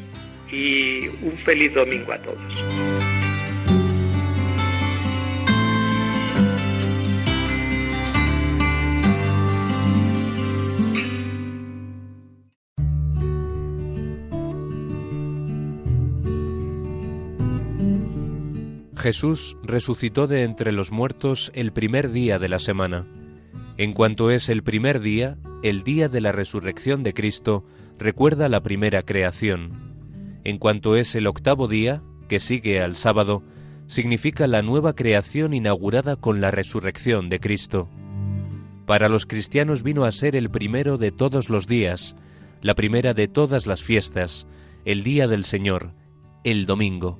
y 0.51 1.09
un 1.21 1.37
feliz 1.45 1.75
domingo 1.75 2.11
a 2.11 2.17
todos. 2.17 2.92
Jesús 19.03 19.57
resucitó 19.63 20.27
de 20.27 20.43
entre 20.43 20.71
los 20.71 20.93
muertos 20.93 21.51
el 21.55 21.73
primer 21.73 22.13
día 22.13 22.39
de 22.39 22.47
la 22.47 22.57
semana. 22.57 23.05
En 23.75 23.91
cuanto 23.91 24.31
es 24.31 24.47
el 24.47 24.63
primer 24.63 25.01
día, 25.01 25.37
el 25.61 25.83
día 25.83 26.07
de 26.07 26.21
la 26.21 26.31
resurrección 26.31 27.03
de 27.03 27.13
Cristo 27.13 27.65
recuerda 27.99 28.47
la 28.47 28.63
primera 28.63 29.01
creación. 29.03 30.39
En 30.45 30.57
cuanto 30.57 30.95
es 30.95 31.15
el 31.15 31.27
octavo 31.27 31.67
día, 31.67 32.01
que 32.29 32.39
sigue 32.39 32.81
al 32.81 32.95
sábado, 32.95 33.43
significa 33.87 34.47
la 34.47 34.61
nueva 34.61 34.95
creación 34.95 35.53
inaugurada 35.53 36.15
con 36.15 36.39
la 36.39 36.49
resurrección 36.49 37.27
de 37.27 37.41
Cristo. 37.41 37.89
Para 38.85 39.09
los 39.09 39.25
cristianos 39.25 39.83
vino 39.83 40.05
a 40.05 40.13
ser 40.13 40.33
el 40.37 40.49
primero 40.49 40.97
de 40.97 41.11
todos 41.11 41.49
los 41.49 41.67
días, 41.67 42.15
la 42.61 42.73
primera 42.73 43.13
de 43.13 43.27
todas 43.27 43.67
las 43.67 43.83
fiestas, 43.83 44.47
el 44.85 45.03
día 45.03 45.27
del 45.27 45.43
Señor, 45.43 45.93
el 46.45 46.65
domingo. 46.65 47.19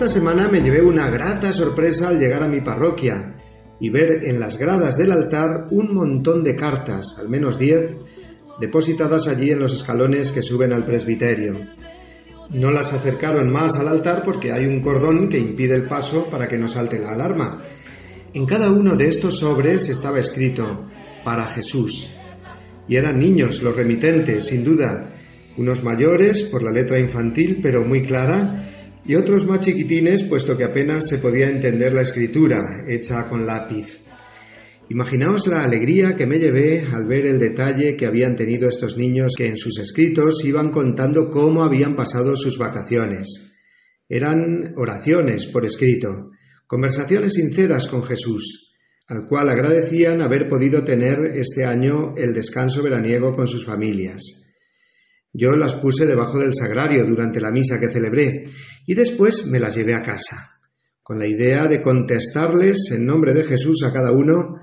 Esta 0.00 0.14
semana 0.14 0.48
me 0.48 0.62
llevé 0.62 0.80
una 0.80 1.10
grata 1.10 1.52
sorpresa 1.52 2.08
al 2.08 2.18
llegar 2.18 2.42
a 2.42 2.48
mi 2.48 2.62
parroquia 2.62 3.36
y 3.78 3.90
ver 3.90 4.24
en 4.24 4.40
las 4.40 4.56
gradas 4.56 4.96
del 4.96 5.12
altar 5.12 5.66
un 5.72 5.92
montón 5.92 6.42
de 6.42 6.56
cartas, 6.56 7.18
al 7.18 7.28
menos 7.28 7.58
diez, 7.58 7.98
depositadas 8.58 9.28
allí 9.28 9.50
en 9.50 9.58
los 9.58 9.74
escalones 9.74 10.32
que 10.32 10.40
suben 10.40 10.72
al 10.72 10.86
presbiterio. 10.86 11.52
No 12.48 12.70
las 12.70 12.94
acercaron 12.94 13.52
más 13.52 13.76
al 13.76 13.88
altar 13.88 14.22
porque 14.24 14.52
hay 14.52 14.64
un 14.64 14.80
cordón 14.80 15.28
que 15.28 15.38
impide 15.38 15.74
el 15.74 15.86
paso 15.86 16.30
para 16.30 16.48
que 16.48 16.56
no 16.56 16.66
salte 16.66 16.98
la 16.98 17.10
alarma. 17.10 17.60
En 18.32 18.46
cada 18.46 18.70
uno 18.70 18.96
de 18.96 19.06
estos 19.06 19.40
sobres 19.40 19.86
estaba 19.90 20.18
escrito 20.18 20.88
para 21.22 21.46
Jesús. 21.48 22.16
Y 22.88 22.96
eran 22.96 23.18
niños 23.18 23.62
los 23.62 23.76
remitentes, 23.76 24.46
sin 24.46 24.64
duda, 24.64 25.12
unos 25.58 25.84
mayores 25.84 26.44
por 26.44 26.62
la 26.62 26.72
letra 26.72 26.98
infantil 26.98 27.58
pero 27.62 27.84
muy 27.84 28.02
clara 28.02 28.69
y 29.10 29.16
otros 29.16 29.44
más 29.44 29.58
chiquitines 29.58 30.22
puesto 30.22 30.56
que 30.56 30.62
apenas 30.62 31.08
se 31.08 31.18
podía 31.18 31.50
entender 31.50 31.92
la 31.92 32.02
escritura 32.02 32.84
hecha 32.86 33.28
con 33.28 33.44
lápiz. 33.44 33.98
Imaginaos 34.88 35.48
la 35.48 35.64
alegría 35.64 36.14
que 36.14 36.28
me 36.28 36.38
llevé 36.38 36.86
al 36.92 37.06
ver 37.06 37.26
el 37.26 37.40
detalle 37.40 37.96
que 37.96 38.06
habían 38.06 38.36
tenido 38.36 38.68
estos 38.68 38.96
niños 38.96 39.32
que 39.36 39.48
en 39.48 39.56
sus 39.56 39.80
escritos 39.80 40.44
iban 40.44 40.70
contando 40.70 41.28
cómo 41.28 41.64
habían 41.64 41.96
pasado 41.96 42.36
sus 42.36 42.56
vacaciones. 42.56 43.52
Eran 44.08 44.74
oraciones 44.76 45.46
por 45.46 45.66
escrito, 45.66 46.30
conversaciones 46.68 47.32
sinceras 47.32 47.88
con 47.88 48.04
Jesús, 48.04 48.76
al 49.08 49.26
cual 49.26 49.48
agradecían 49.48 50.22
haber 50.22 50.46
podido 50.46 50.84
tener 50.84 51.18
este 51.34 51.64
año 51.64 52.14
el 52.16 52.32
descanso 52.32 52.80
veraniego 52.80 53.34
con 53.34 53.48
sus 53.48 53.66
familias. 53.66 54.49
Yo 55.32 55.52
las 55.52 55.74
puse 55.74 56.06
debajo 56.06 56.38
del 56.38 56.54
sagrario 56.54 57.04
durante 57.04 57.40
la 57.40 57.50
misa 57.50 57.78
que 57.78 57.90
celebré 57.90 58.42
y 58.86 58.94
después 58.94 59.46
me 59.46 59.60
las 59.60 59.76
llevé 59.76 59.94
a 59.94 60.02
casa, 60.02 60.58
con 61.02 61.18
la 61.18 61.26
idea 61.26 61.66
de 61.68 61.80
contestarles 61.80 62.90
en 62.92 63.06
nombre 63.06 63.34
de 63.34 63.44
Jesús 63.44 63.84
a 63.84 63.92
cada 63.92 64.10
uno, 64.12 64.56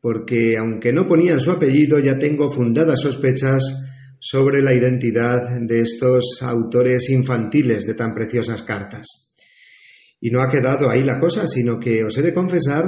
porque 0.00 0.56
aunque 0.56 0.92
no 0.92 1.06
ponían 1.06 1.38
su 1.38 1.52
apellido, 1.52 2.00
ya 2.00 2.18
tengo 2.18 2.50
fundadas 2.50 3.00
sospechas 3.00 3.62
sobre 4.18 4.62
la 4.62 4.74
identidad 4.74 5.60
de 5.60 5.80
estos 5.80 6.42
autores 6.42 7.08
infantiles 7.10 7.86
de 7.86 7.94
tan 7.94 8.12
preciosas 8.12 8.62
cartas. 8.62 9.34
Y 10.20 10.30
no 10.30 10.42
ha 10.42 10.48
quedado 10.48 10.90
ahí 10.90 11.02
la 11.02 11.18
cosa, 11.18 11.46
sino 11.46 11.78
que 11.78 12.04
os 12.04 12.16
he 12.18 12.22
de 12.22 12.34
confesar 12.34 12.84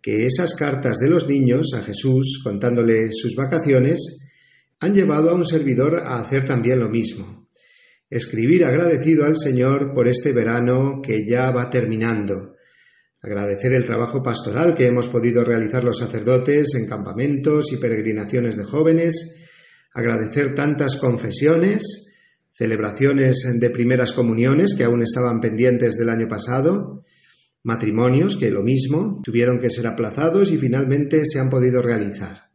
que 0.00 0.26
esas 0.26 0.54
cartas 0.54 0.98
de 0.98 1.08
los 1.08 1.28
niños 1.28 1.74
a 1.74 1.82
Jesús 1.82 2.40
contándole 2.42 3.12
sus 3.12 3.34
vacaciones 3.36 4.22
han 4.82 4.94
llevado 4.94 5.30
a 5.30 5.34
un 5.34 5.44
servidor 5.44 6.00
a 6.00 6.18
hacer 6.18 6.44
también 6.44 6.80
lo 6.80 6.88
mismo. 6.88 7.48
Escribir 8.10 8.64
agradecido 8.64 9.24
al 9.24 9.36
Señor 9.36 9.92
por 9.94 10.08
este 10.08 10.32
verano 10.32 11.00
que 11.00 11.24
ya 11.24 11.52
va 11.52 11.70
terminando. 11.70 12.56
Agradecer 13.22 13.74
el 13.74 13.84
trabajo 13.84 14.24
pastoral 14.24 14.74
que 14.74 14.88
hemos 14.88 15.06
podido 15.06 15.44
realizar 15.44 15.84
los 15.84 15.98
sacerdotes 15.98 16.74
en 16.74 16.88
campamentos 16.88 17.72
y 17.72 17.76
peregrinaciones 17.76 18.56
de 18.56 18.64
jóvenes. 18.64 19.46
Agradecer 19.94 20.52
tantas 20.56 20.96
confesiones, 20.96 22.12
celebraciones 22.50 23.48
de 23.54 23.70
primeras 23.70 24.10
comuniones 24.10 24.74
que 24.74 24.82
aún 24.82 25.04
estaban 25.04 25.38
pendientes 25.38 25.94
del 25.94 26.08
año 26.08 26.26
pasado, 26.26 27.04
matrimonios 27.62 28.36
que 28.36 28.50
lo 28.50 28.64
mismo 28.64 29.20
tuvieron 29.22 29.60
que 29.60 29.70
ser 29.70 29.86
aplazados 29.86 30.50
y 30.50 30.58
finalmente 30.58 31.24
se 31.24 31.38
han 31.38 31.50
podido 31.50 31.82
realizar. 31.82 32.51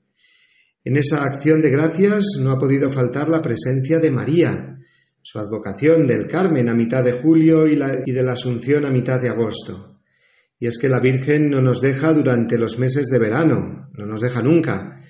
En 0.88 0.96
esa 0.96 1.26
acción 1.26 1.60
de 1.60 1.70
gracias 1.70 2.24
no 2.42 2.52
ha 2.52 2.58
podido 2.58 2.90
faltar 2.90 3.28
la 3.28 3.42
presencia 3.42 4.00
de 4.00 4.10
María, 4.10 4.78
su 5.22 5.38
advocación 5.38 6.08
del 6.08 6.28
Carmen 6.28 6.70
a 6.70 6.74
mitad 6.74 7.04
de 7.04 7.12
julio 7.12 7.68
y, 7.68 7.78
y 8.06 8.12
de 8.14 8.24
la 8.24 8.32
Asunción 8.32 8.86
a 8.86 8.90
mitad 8.90 9.20
de 9.20 9.28
agosto. 9.28 10.00
Y 10.58 10.66
es 10.66 10.78
que 10.78 10.88
la 10.88 11.02
Virgen 11.02 11.50
no 11.50 11.60
nos 11.60 11.82
deja 11.82 12.14
durante 12.14 12.58
los 12.58 12.80
meses 12.80 13.08
de 13.08 13.20
verano, 13.20 13.90
no 13.98 14.06
nos 14.06 14.22
deja 14.22 14.42
nunca. 14.42 15.02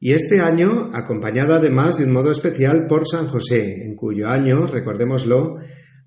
Y 0.00 0.14
este 0.14 0.40
año, 0.40 0.88
acompañada 0.92 1.58
además 1.58 1.98
de 1.98 2.06
un 2.06 2.12
modo 2.12 2.32
especial 2.32 2.88
por 2.88 3.06
San 3.06 3.28
José, 3.28 3.84
en 3.84 3.94
cuyo 3.94 4.26
año, 4.26 4.66
recordémoslo, 4.66 5.58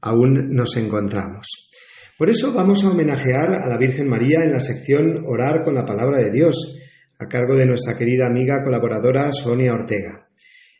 aún 0.02 0.50
nos 0.52 0.76
encontramos. 0.76 1.72
Por 2.18 2.30
eso 2.30 2.52
vamos 2.52 2.84
a 2.84 2.90
homenajear 2.90 3.54
a 3.54 3.70
la 3.70 3.78
Virgen 3.78 4.10
María 4.10 4.44
en 4.44 4.52
la 4.52 4.60
sección 4.60 5.24
Orar 5.26 5.64
con 5.64 5.76
la 5.76 5.86
Palabra 5.86 6.18
de 6.18 6.30
Dios, 6.30 6.78
a 7.20 7.28
cargo 7.28 7.56
de 7.56 7.66
nuestra 7.66 7.98
querida 7.98 8.28
amiga 8.28 8.64
colaboradora 8.64 9.32
Sonia 9.32 9.74
Ortega. 9.74 10.30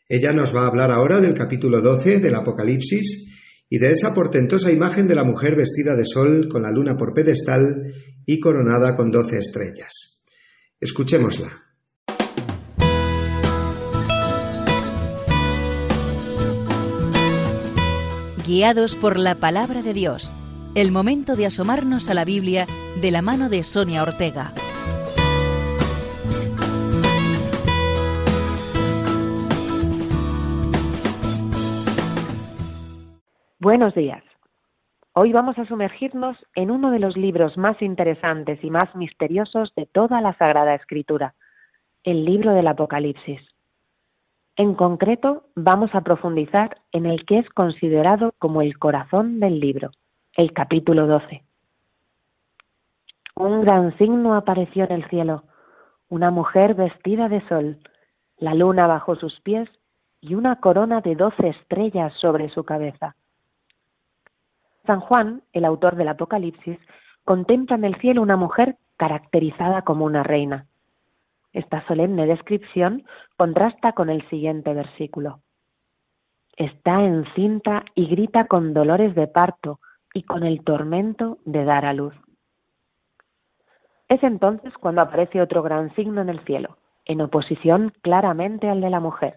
Ella 0.08 0.32
nos 0.32 0.54
va 0.54 0.62
a 0.62 0.68
hablar 0.68 0.90
ahora 0.90 1.20
del 1.20 1.34
capítulo 1.34 1.80
12 1.80 2.20
del 2.20 2.34
Apocalipsis 2.34 3.28
y 3.68 3.78
de 3.78 3.90
esa 3.90 4.14
portentosa 4.14 4.72
imagen 4.72 5.06
de 5.06 5.14
la 5.14 5.24
mujer 5.24 5.56
vestida 5.56 5.96
de 5.96 6.04
sol 6.04 6.48
con 6.48 6.62
la 6.62 6.70
luna 6.70 6.96
por 6.96 7.12
pedestal 7.12 7.92
y 8.24 8.40
coronada 8.40 8.96
con 8.96 9.10
doce 9.10 9.38
estrellas. 9.38 10.24
Escuchémosla. 10.80 11.64
Guiados 18.46 18.96
por 18.96 19.18
la 19.18 19.34
palabra 19.34 19.82
de 19.82 19.92
Dios, 19.92 20.32
el 20.74 20.90
momento 20.90 21.36
de 21.36 21.44
asomarnos 21.44 22.08
a 22.08 22.14
la 22.14 22.24
Biblia 22.24 22.66
de 22.98 23.10
la 23.10 23.20
mano 23.20 23.50
de 23.50 23.62
Sonia 23.62 24.02
Ortega. 24.02 24.54
Buenos 33.70 33.94
días. 33.94 34.24
Hoy 35.12 35.34
vamos 35.34 35.58
a 35.58 35.66
sumergirnos 35.66 36.38
en 36.54 36.70
uno 36.70 36.90
de 36.90 37.00
los 37.00 37.18
libros 37.18 37.58
más 37.58 37.82
interesantes 37.82 38.64
y 38.64 38.70
más 38.70 38.96
misteriosos 38.96 39.74
de 39.74 39.84
toda 39.84 40.22
la 40.22 40.32
Sagrada 40.38 40.74
Escritura, 40.74 41.34
el 42.02 42.24
libro 42.24 42.54
del 42.54 42.66
Apocalipsis. 42.66 43.42
En 44.56 44.74
concreto, 44.74 45.42
vamos 45.54 45.94
a 45.94 46.00
profundizar 46.00 46.78
en 46.92 47.04
el 47.04 47.26
que 47.26 47.40
es 47.40 47.50
considerado 47.50 48.32
como 48.38 48.62
el 48.62 48.78
corazón 48.78 49.38
del 49.38 49.60
libro, 49.60 49.90
el 50.32 50.54
capítulo 50.54 51.06
12. 51.06 51.42
Un 53.34 53.60
gran 53.66 53.94
signo 53.98 54.34
apareció 54.34 54.84
en 54.84 54.92
el 54.92 55.10
cielo, 55.10 55.44
una 56.08 56.30
mujer 56.30 56.74
vestida 56.74 57.28
de 57.28 57.46
sol, 57.48 57.76
la 58.38 58.54
luna 58.54 58.86
bajo 58.86 59.14
sus 59.16 59.38
pies 59.42 59.68
y 60.22 60.36
una 60.36 60.56
corona 60.56 61.02
de 61.02 61.16
doce 61.16 61.48
estrellas 61.48 62.14
sobre 62.14 62.48
su 62.48 62.64
cabeza. 62.64 63.14
San 64.88 65.00
Juan, 65.00 65.42
el 65.52 65.66
autor 65.66 65.96
del 65.96 66.08
Apocalipsis, 66.08 66.78
contempla 67.26 67.76
en 67.76 67.84
el 67.84 67.96
cielo 67.96 68.22
una 68.22 68.38
mujer 68.38 68.78
caracterizada 68.96 69.82
como 69.82 70.06
una 70.06 70.22
reina. 70.22 70.64
Esta 71.52 71.86
solemne 71.86 72.24
descripción 72.24 73.04
contrasta 73.36 73.92
con 73.92 74.08
el 74.08 74.26
siguiente 74.30 74.72
versículo. 74.72 75.40
Está 76.56 77.04
encinta 77.04 77.84
y 77.94 78.06
grita 78.06 78.46
con 78.46 78.72
dolores 78.72 79.14
de 79.14 79.26
parto 79.26 79.78
y 80.14 80.22
con 80.22 80.42
el 80.42 80.64
tormento 80.64 81.36
de 81.44 81.66
dar 81.66 81.84
a 81.84 81.92
luz. 81.92 82.14
Es 84.08 84.22
entonces 84.22 84.72
cuando 84.78 85.02
aparece 85.02 85.42
otro 85.42 85.62
gran 85.62 85.94
signo 85.96 86.22
en 86.22 86.30
el 86.30 86.40
cielo, 86.46 86.78
en 87.04 87.20
oposición 87.20 87.92
claramente 88.00 88.70
al 88.70 88.80
de 88.80 88.88
la 88.88 89.00
mujer 89.00 89.36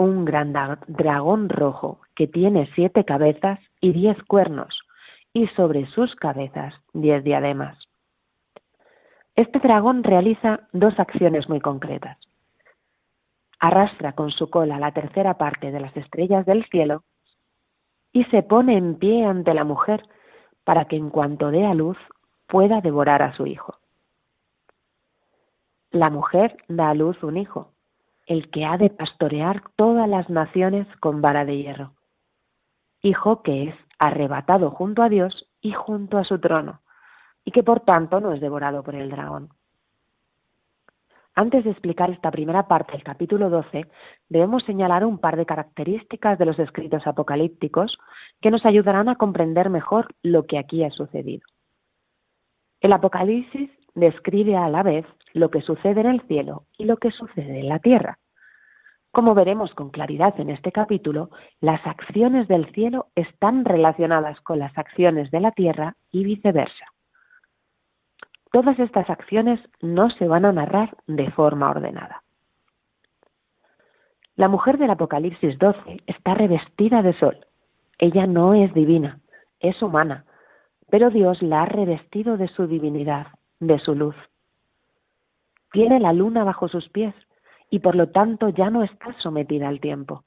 un 0.00 0.24
gran 0.24 0.54
dragón 0.86 1.50
rojo 1.50 2.00
que 2.14 2.26
tiene 2.26 2.70
siete 2.74 3.04
cabezas 3.04 3.58
y 3.80 3.92
diez 3.92 4.16
cuernos, 4.24 4.78
y 5.32 5.46
sobre 5.48 5.86
sus 5.86 6.14
cabezas 6.16 6.74
diez 6.92 7.24
diademas. 7.24 7.78
Este 9.36 9.58
dragón 9.58 10.02
realiza 10.02 10.68
dos 10.72 10.98
acciones 10.98 11.48
muy 11.48 11.60
concretas. 11.60 12.18
Arrastra 13.58 14.12
con 14.12 14.30
su 14.30 14.50
cola 14.50 14.78
la 14.78 14.92
tercera 14.92 15.38
parte 15.38 15.70
de 15.70 15.80
las 15.80 15.96
estrellas 15.96 16.46
del 16.46 16.64
cielo 16.66 17.04
y 18.12 18.24
se 18.24 18.42
pone 18.42 18.76
en 18.76 18.96
pie 18.96 19.24
ante 19.24 19.54
la 19.54 19.64
mujer 19.64 20.02
para 20.64 20.86
que 20.86 20.96
en 20.96 21.10
cuanto 21.10 21.50
dé 21.50 21.64
a 21.64 21.74
luz 21.74 21.96
pueda 22.46 22.80
devorar 22.80 23.22
a 23.22 23.34
su 23.34 23.46
hijo. 23.46 23.76
La 25.90 26.10
mujer 26.10 26.56
da 26.68 26.90
a 26.90 26.94
luz 26.94 27.22
un 27.22 27.36
hijo, 27.36 27.72
el 28.26 28.50
que 28.50 28.64
ha 28.64 28.76
de 28.76 28.90
pastorear 28.90 29.62
todas 29.76 30.08
las 30.08 30.28
naciones 30.30 30.86
con 31.00 31.20
vara 31.20 31.44
de 31.44 31.58
hierro. 31.58 31.92
Hijo 33.02 33.42
que 33.42 33.68
es 33.68 33.74
arrebatado 33.98 34.70
junto 34.70 35.02
a 35.02 35.08
Dios 35.08 35.48
y 35.60 35.72
junto 35.72 36.18
a 36.18 36.24
su 36.24 36.38
trono, 36.38 36.80
y 37.44 37.50
que 37.50 37.62
por 37.62 37.80
tanto 37.80 38.20
no 38.20 38.32
es 38.32 38.40
devorado 38.40 38.82
por 38.82 38.94
el 38.94 39.10
dragón. 39.10 39.50
Antes 41.34 41.64
de 41.64 41.70
explicar 41.70 42.10
esta 42.10 42.30
primera 42.30 42.66
parte 42.68 42.92
del 42.92 43.02
capítulo 43.02 43.48
12, 43.48 43.86
debemos 44.28 44.64
señalar 44.64 45.06
un 45.06 45.18
par 45.18 45.36
de 45.36 45.46
características 45.46 46.38
de 46.38 46.44
los 46.44 46.58
escritos 46.58 47.06
apocalípticos 47.06 47.98
que 48.40 48.50
nos 48.50 48.66
ayudarán 48.66 49.08
a 49.08 49.16
comprender 49.16 49.70
mejor 49.70 50.14
lo 50.22 50.46
que 50.46 50.58
aquí 50.58 50.84
ha 50.84 50.90
sucedido. 50.90 51.46
El 52.80 52.92
Apocalipsis 52.92 53.70
describe 53.94 54.56
a 54.56 54.68
la 54.68 54.82
vez 54.82 55.06
lo 55.32 55.50
que 55.50 55.60
sucede 55.62 56.00
en 56.00 56.08
el 56.08 56.20
cielo 56.22 56.64
y 56.76 56.84
lo 56.84 56.96
que 56.96 57.10
sucede 57.10 57.60
en 57.60 57.68
la 57.68 57.78
tierra. 57.78 58.18
Como 59.12 59.34
veremos 59.34 59.74
con 59.74 59.90
claridad 59.90 60.38
en 60.38 60.50
este 60.50 60.70
capítulo, 60.70 61.30
las 61.60 61.84
acciones 61.84 62.46
del 62.46 62.70
cielo 62.72 63.08
están 63.16 63.64
relacionadas 63.64 64.40
con 64.40 64.60
las 64.60 64.76
acciones 64.78 65.30
de 65.32 65.40
la 65.40 65.50
tierra 65.50 65.96
y 66.12 66.22
viceversa. 66.22 66.86
Todas 68.52 68.78
estas 68.78 69.10
acciones 69.10 69.60
no 69.80 70.10
se 70.10 70.28
van 70.28 70.44
a 70.44 70.52
narrar 70.52 70.96
de 71.06 71.30
forma 71.32 71.70
ordenada. 71.70 72.22
La 74.36 74.48
mujer 74.48 74.78
del 74.78 74.90
Apocalipsis 74.90 75.58
12 75.58 76.02
está 76.06 76.34
revestida 76.34 77.02
de 77.02 77.12
sol. 77.14 77.46
Ella 77.98 78.26
no 78.26 78.54
es 78.54 78.72
divina, 78.74 79.20
es 79.58 79.82
humana, 79.82 80.24
pero 80.88 81.10
Dios 81.10 81.42
la 81.42 81.62
ha 81.62 81.66
revestido 81.66 82.36
de 82.36 82.48
su 82.48 82.66
divinidad, 82.66 83.26
de 83.58 83.78
su 83.80 83.94
luz. 83.94 84.16
Tiene 85.72 86.00
la 86.00 86.12
luna 86.12 86.44
bajo 86.44 86.68
sus 86.68 86.88
pies 86.88 87.14
y 87.70 87.78
por 87.78 87.94
lo 87.94 88.08
tanto 88.08 88.48
ya 88.48 88.68
no 88.68 88.82
está 88.82 89.14
sometida 89.20 89.68
al 89.68 89.80
tiempo. 89.80 90.24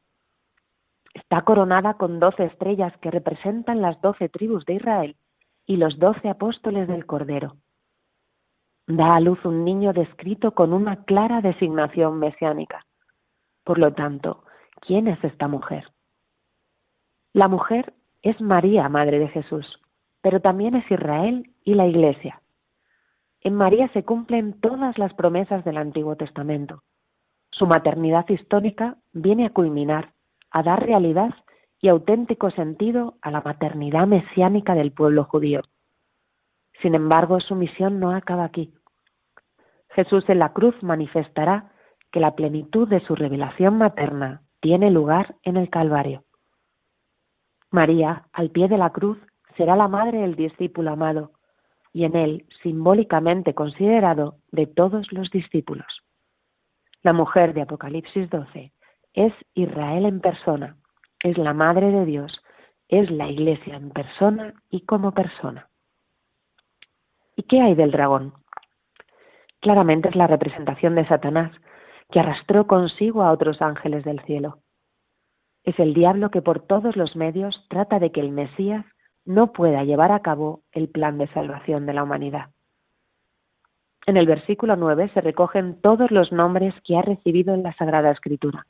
Está 1.13 1.43
coronada 1.43 1.95
con 1.95 2.19
doce 2.19 2.45
estrellas 2.45 2.93
que 2.97 3.11
representan 3.11 3.81
las 3.81 4.01
doce 4.01 4.29
tribus 4.29 4.65
de 4.65 4.75
Israel 4.75 5.15
y 5.67 5.77
los 5.77 5.99
doce 5.99 6.29
apóstoles 6.29 6.87
del 6.87 7.05
Cordero. 7.05 7.57
Da 8.87 9.15
a 9.15 9.19
luz 9.19 9.43
un 9.45 9.63
niño 9.63 9.93
descrito 9.93 10.53
con 10.53 10.73
una 10.73 11.03
clara 11.05 11.41
designación 11.41 12.17
mesiánica. 12.17 12.85
Por 13.63 13.77
lo 13.77 13.93
tanto, 13.93 14.43
¿quién 14.81 15.07
es 15.07 15.23
esta 15.23 15.47
mujer? 15.47 15.85
La 17.33 17.47
mujer 17.47 17.93
es 18.21 18.39
María, 18.41 18.89
Madre 18.89 19.19
de 19.19 19.27
Jesús, 19.29 19.79
pero 20.21 20.39
también 20.41 20.75
es 20.75 20.89
Israel 20.89 21.51
y 21.63 21.75
la 21.75 21.87
Iglesia. 21.87 22.41
En 23.41 23.55
María 23.55 23.89
se 23.89 24.03
cumplen 24.03 24.59
todas 24.59 24.97
las 24.97 25.13
promesas 25.13 25.63
del 25.65 25.77
Antiguo 25.77 26.15
Testamento. 26.15 26.83
Su 27.57 27.67
maternidad 27.67 28.27
histórica 28.29 28.97
viene 29.11 29.45
a 29.45 29.51
culminar, 29.51 30.13
a 30.49 30.63
dar 30.63 30.83
realidad 30.83 31.33
y 31.79 31.87
auténtico 31.87 32.49
sentido 32.49 33.15
a 33.21 33.29
la 33.29 33.41
maternidad 33.41 34.07
mesiánica 34.07 34.73
del 34.73 34.91
pueblo 34.91 35.25
judío. 35.25 35.61
Sin 36.81 36.95
embargo, 36.95 37.39
su 37.39 37.55
misión 37.55 37.99
no 37.99 38.11
acaba 38.11 38.43
aquí. 38.43 38.73
Jesús 39.89 40.27
en 40.29 40.39
la 40.39 40.53
cruz 40.53 40.75
manifestará 40.81 41.71
que 42.11 42.19
la 42.19 42.35
plenitud 42.35 42.87
de 42.87 43.01
su 43.01 43.15
revelación 43.15 43.77
materna 43.77 44.41
tiene 44.59 44.89
lugar 44.89 45.35
en 45.43 45.57
el 45.57 45.69
Calvario. 45.69 46.23
María, 47.69 48.27
al 48.33 48.49
pie 48.49 48.67
de 48.67 48.77
la 48.77 48.89
cruz, 48.91 49.19
será 49.57 49.75
la 49.75 49.87
madre 49.87 50.19
del 50.19 50.35
discípulo 50.35 50.91
amado, 50.91 51.31
y 51.91 52.05
en 52.05 52.15
él 52.15 52.45
simbólicamente 52.63 53.53
considerado 53.53 54.37
de 54.51 54.65
todos 54.65 55.11
los 55.11 55.29
discípulos. 55.29 56.02
La 57.03 57.11
mujer 57.11 57.53
de 57.53 57.63
Apocalipsis 57.63 58.29
12 58.29 58.71
es 59.13 59.33
Israel 59.55 60.05
en 60.05 60.21
persona, 60.21 60.77
es 61.21 61.37
la 61.37 61.53
Madre 61.53 61.91
de 61.91 62.05
Dios, 62.05 62.41
es 62.87 63.11
la 63.11 63.27
Iglesia 63.27 63.75
en 63.75 63.89
persona 63.89 64.53
y 64.69 64.85
como 64.85 65.13
persona. 65.13 65.67
¿Y 67.35 67.43
qué 67.43 67.59
hay 67.59 67.75
del 67.75 67.91
dragón? 67.91 68.33
Claramente 69.59 70.07
es 70.07 70.15
la 70.15 70.27
representación 70.27 70.95
de 70.95 71.05
Satanás, 71.05 71.51
que 72.09 72.21
arrastró 72.21 72.67
consigo 72.67 73.21
a 73.23 73.33
otros 73.33 73.61
ángeles 73.61 74.05
del 74.05 74.21
cielo. 74.21 74.59
Es 75.65 75.77
el 75.79 75.93
diablo 75.93 76.31
que 76.31 76.41
por 76.41 76.61
todos 76.61 76.95
los 76.95 77.17
medios 77.17 77.65
trata 77.69 77.99
de 77.99 78.13
que 78.13 78.21
el 78.21 78.31
Mesías 78.31 78.85
no 79.25 79.51
pueda 79.51 79.83
llevar 79.83 80.13
a 80.13 80.21
cabo 80.21 80.61
el 80.71 80.87
plan 80.87 81.17
de 81.17 81.27
salvación 81.33 81.85
de 81.85 81.93
la 81.95 82.03
humanidad. 82.03 82.52
En 84.05 84.17
el 84.17 84.25
versículo 84.25 84.75
9 84.75 85.11
se 85.13 85.21
recogen 85.21 85.79
todos 85.79 86.11
los 86.11 86.31
nombres 86.31 86.73
que 86.83 86.97
ha 86.97 87.01
recibido 87.01 87.53
en 87.53 87.63
la 87.63 87.73
Sagrada 87.73 88.11
Escritura. 88.11 88.65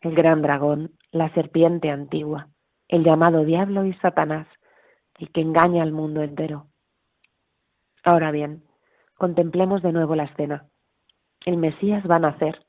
El 0.00 0.14
gran 0.14 0.42
dragón, 0.42 0.92
la 1.10 1.32
serpiente 1.34 1.90
antigua, 1.90 2.48
el 2.88 3.02
llamado 3.02 3.44
diablo 3.44 3.84
y 3.84 3.94
Satanás, 3.94 4.46
el 5.18 5.30
que 5.30 5.40
engaña 5.40 5.82
al 5.82 5.92
mundo 5.92 6.22
entero. 6.22 6.66
Ahora 8.04 8.30
bien, 8.30 8.62
contemplemos 9.16 9.82
de 9.82 9.92
nuevo 9.92 10.14
la 10.14 10.24
escena. 10.24 10.66
El 11.44 11.56
Mesías 11.56 12.04
va 12.08 12.16
a 12.16 12.20
nacer, 12.20 12.64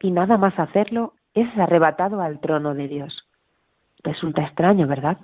y 0.00 0.10
nada 0.10 0.38
más 0.38 0.58
hacerlo 0.58 1.14
es 1.34 1.48
arrebatado 1.58 2.20
al 2.20 2.40
trono 2.40 2.74
de 2.74 2.88
Dios. 2.88 3.28
Resulta 4.02 4.42
extraño, 4.42 4.86
¿verdad? 4.86 5.18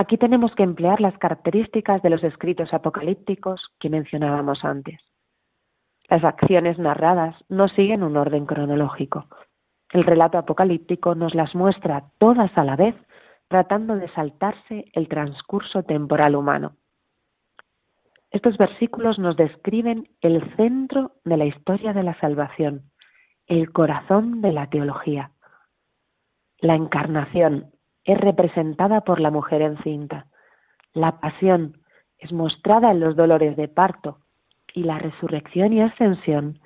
Aquí 0.00 0.16
tenemos 0.16 0.54
que 0.54 0.62
emplear 0.62 0.98
las 0.98 1.18
características 1.18 2.00
de 2.00 2.08
los 2.08 2.24
escritos 2.24 2.72
apocalípticos 2.72 3.68
que 3.78 3.90
mencionábamos 3.90 4.64
antes. 4.64 4.98
Las 6.08 6.24
acciones 6.24 6.78
narradas 6.78 7.36
no 7.50 7.68
siguen 7.68 8.02
un 8.02 8.16
orden 8.16 8.46
cronológico. 8.46 9.26
El 9.92 10.04
relato 10.04 10.38
apocalíptico 10.38 11.14
nos 11.14 11.34
las 11.34 11.54
muestra 11.54 12.04
todas 12.16 12.50
a 12.56 12.64
la 12.64 12.76
vez, 12.76 12.94
tratando 13.48 13.96
de 13.96 14.08
saltarse 14.14 14.86
el 14.94 15.06
transcurso 15.06 15.82
temporal 15.82 16.34
humano. 16.34 16.76
Estos 18.30 18.56
versículos 18.56 19.18
nos 19.18 19.36
describen 19.36 20.08
el 20.22 20.56
centro 20.56 21.12
de 21.26 21.36
la 21.36 21.44
historia 21.44 21.92
de 21.92 22.04
la 22.04 22.18
salvación, 22.20 22.90
el 23.46 23.70
corazón 23.70 24.40
de 24.40 24.52
la 24.52 24.70
teología. 24.70 25.32
La 26.56 26.74
encarnación 26.74 27.72
es 28.04 28.18
representada 28.18 29.02
por 29.02 29.20
la 29.20 29.30
mujer 29.30 29.62
encinta. 29.62 30.26
La 30.92 31.20
pasión 31.20 31.78
es 32.18 32.32
mostrada 32.32 32.90
en 32.90 33.00
los 33.00 33.16
dolores 33.16 33.56
de 33.56 33.68
parto 33.68 34.18
y 34.74 34.84
la 34.84 34.98
resurrección 34.98 35.72
y 35.72 35.82
ascensión 35.82 36.60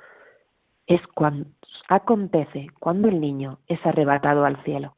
es 0.86 1.00
cuando 1.14 1.46
acontece 1.88 2.68
cuando 2.78 3.08
el 3.08 3.20
niño 3.20 3.58
es 3.66 3.84
arrebatado 3.84 4.44
al 4.44 4.62
cielo. 4.64 4.96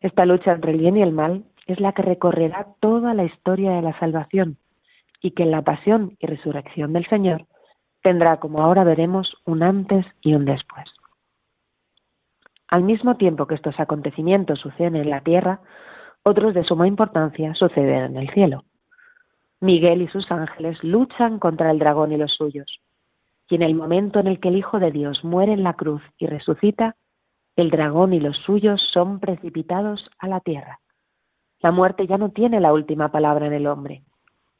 Esta 0.00 0.24
lucha 0.24 0.52
entre 0.52 0.72
el 0.72 0.78
bien 0.78 0.96
y 0.96 1.02
el 1.02 1.12
mal 1.12 1.44
es 1.66 1.80
la 1.80 1.92
que 1.92 2.02
recorrerá 2.02 2.68
toda 2.80 3.14
la 3.14 3.24
historia 3.24 3.72
de 3.72 3.82
la 3.82 3.98
salvación 3.98 4.56
y 5.20 5.32
que 5.32 5.44
la 5.44 5.62
pasión 5.62 6.16
y 6.18 6.26
resurrección 6.26 6.92
del 6.92 7.06
Señor 7.06 7.46
tendrá, 8.02 8.38
como 8.38 8.62
ahora 8.62 8.82
veremos, 8.82 9.36
un 9.44 9.62
antes 9.62 10.06
y 10.22 10.34
un 10.34 10.46
después. 10.46 10.90
Al 12.70 12.84
mismo 12.84 13.16
tiempo 13.16 13.46
que 13.46 13.56
estos 13.56 13.80
acontecimientos 13.80 14.60
suceden 14.60 14.94
en 14.94 15.10
la 15.10 15.22
tierra, 15.22 15.60
otros 16.22 16.54
de 16.54 16.62
suma 16.62 16.86
importancia 16.86 17.52
suceden 17.54 18.04
en 18.04 18.16
el 18.16 18.30
cielo. 18.30 18.64
Miguel 19.60 20.02
y 20.02 20.08
sus 20.08 20.30
ángeles 20.30 20.82
luchan 20.84 21.40
contra 21.40 21.72
el 21.72 21.80
dragón 21.80 22.12
y 22.12 22.16
los 22.16 22.32
suyos. 22.32 22.80
Y 23.48 23.56
en 23.56 23.62
el 23.62 23.74
momento 23.74 24.20
en 24.20 24.28
el 24.28 24.38
que 24.38 24.48
el 24.48 24.56
Hijo 24.56 24.78
de 24.78 24.92
Dios 24.92 25.24
muere 25.24 25.52
en 25.52 25.64
la 25.64 25.74
cruz 25.74 26.00
y 26.16 26.26
resucita, 26.26 26.94
el 27.56 27.70
dragón 27.70 28.14
y 28.14 28.20
los 28.20 28.36
suyos 28.38 28.80
son 28.92 29.18
precipitados 29.18 30.08
a 30.18 30.28
la 30.28 30.38
tierra. 30.38 30.78
La 31.58 31.72
muerte 31.72 32.06
ya 32.06 32.18
no 32.18 32.30
tiene 32.30 32.60
la 32.60 32.72
última 32.72 33.10
palabra 33.10 33.46
en 33.46 33.52
el 33.52 33.66
hombre. 33.66 34.04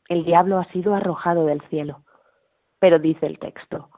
El 0.08 0.24
diablo 0.24 0.58
ha 0.58 0.64
sido 0.72 0.94
arrojado 0.96 1.46
del 1.46 1.62
cielo. 1.68 2.02
Pero 2.80 2.98
dice 2.98 3.26
el 3.26 3.38
texto, 3.38 3.88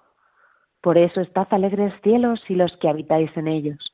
por 0.82 0.98
eso 0.98 1.20
estad 1.20 1.46
alegres 1.50 1.94
cielos 2.02 2.42
y 2.48 2.56
los 2.56 2.76
que 2.76 2.88
habitáis 2.88 3.34
en 3.36 3.48
ellos. 3.48 3.91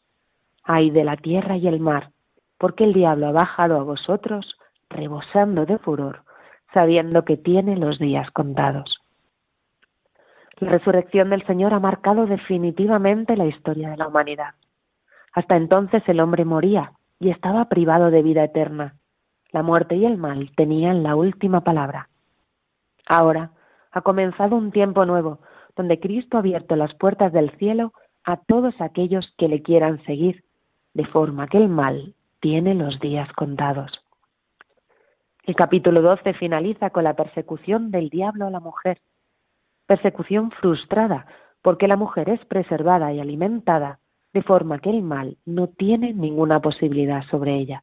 Ay 0.71 0.91
de 0.91 1.03
la 1.03 1.17
tierra 1.17 1.57
y 1.57 1.67
el 1.67 1.81
mar, 1.81 2.11
porque 2.59 2.85
el 2.85 2.93
diablo 2.93 3.29
ha 3.29 3.33
bajado 3.33 3.81
a 3.81 3.85
vosotros, 3.85 4.59
rebosando 4.91 5.65
de 5.65 5.79
furor, 5.79 6.25
sabiendo 6.75 7.25
que 7.25 7.39
tiene 7.39 7.75
los 7.79 7.99
días 7.99 8.31
contados. 8.33 9.01
La 10.59 10.71
resurrección 10.71 11.31
del 11.31 11.47
Señor 11.47 11.73
ha 11.73 11.81
marcado 11.81 12.27
definitivamente 12.27 13.35
la 13.35 13.47
historia 13.47 13.89
de 13.89 13.97
la 13.97 14.09
humanidad. 14.09 14.57
Hasta 15.33 15.57
entonces 15.57 16.03
el 16.07 16.21
hombre 16.21 16.45
moría 16.45 16.93
y 17.19 17.31
estaba 17.31 17.65
privado 17.71 18.11
de 18.11 18.23
vida 18.23 18.45
eterna. 18.45 18.97
La 19.53 19.63
muerte 19.63 19.97
y 19.97 20.05
el 20.05 20.19
mal 20.19 20.51
tenían 20.55 21.03
la 21.03 21.17
última 21.17 21.63
palabra. 21.65 22.11
Ahora 23.07 23.53
ha 23.91 24.03
comenzado 24.03 24.55
un 24.55 24.71
tiempo 24.71 25.07
nuevo, 25.07 25.39
donde 25.77 25.99
Cristo 25.99 26.37
ha 26.37 26.41
abierto 26.41 26.77
las 26.77 26.93
puertas 26.93 27.33
del 27.33 27.53
cielo 27.53 27.95
a 28.23 28.37
todos 28.37 28.79
aquellos 28.83 29.33
que 29.39 29.49
le 29.49 29.63
quieran 29.63 30.05
seguir, 30.05 30.45
de 30.95 31.05
forma 31.07 31.49
que 31.49 31.59
el 31.59 31.69
mal 31.69 32.15
tiene 32.41 32.75
los 32.75 33.01
días 33.01 33.33
contados. 33.33 34.05
El 35.45 35.57
capítulo 35.57 36.03
12 36.03 36.35
finaliza 36.35 36.91
con 36.91 37.05
la 37.05 37.15
persecución 37.15 37.91
del 37.91 38.11
diablo 38.11 38.47
a 38.47 38.51
la 38.51 38.61
mujer, 38.61 39.01
persecución 39.87 40.51
frustrada, 40.51 41.27
porque 41.63 41.89
la 41.89 41.97
mujer 41.97 42.29
es 42.29 42.45
preservada 42.45 43.13
y 43.13 43.21
alimentada 43.21 43.99
de 44.33 44.43
forma 44.43 44.79
que 44.79 44.91
el 44.91 45.03
mal 45.03 45.39
no 45.47 45.69
tiene 45.69 46.13
ninguna 46.13 46.61
posibilidad 46.61 47.23
sobre 47.31 47.57
ella. 47.57 47.83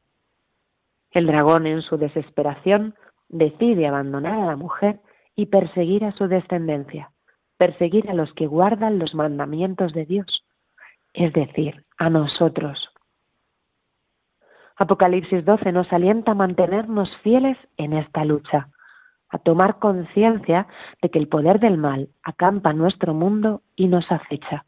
El 1.10 1.26
dragón 1.26 1.66
en 1.66 1.82
su 1.82 1.96
desesperación 1.96 2.94
decide 3.28 3.86
abandonar 3.86 4.38
a 4.38 4.46
la 4.46 4.56
mujer 4.56 5.00
y 5.34 5.46
perseguir 5.46 6.04
a 6.04 6.12
su 6.12 6.28
descendencia, 6.28 7.10
perseguir 7.56 8.08
a 8.10 8.14
los 8.14 8.32
que 8.34 8.46
guardan 8.46 8.98
los 8.98 9.14
mandamientos 9.14 9.92
de 9.92 10.06
Dios, 10.06 10.44
es 11.14 11.32
decir, 11.32 11.84
a 11.98 12.10
nosotros. 12.10 12.90
Apocalipsis 14.76 15.44
12 15.44 15.72
nos 15.72 15.90
alienta 15.92 16.32
a 16.32 16.34
mantenernos 16.34 17.10
fieles 17.22 17.56
en 17.78 17.94
esta 17.94 18.24
lucha, 18.24 18.68
a 19.30 19.38
tomar 19.38 19.78
conciencia 19.78 20.66
de 21.00 21.10
que 21.10 21.18
el 21.18 21.28
poder 21.28 21.60
del 21.60 21.78
mal 21.78 22.10
acampa 22.22 22.74
nuestro 22.74 23.14
mundo 23.14 23.62
y 23.74 23.88
nos 23.88 24.10
acecha, 24.12 24.66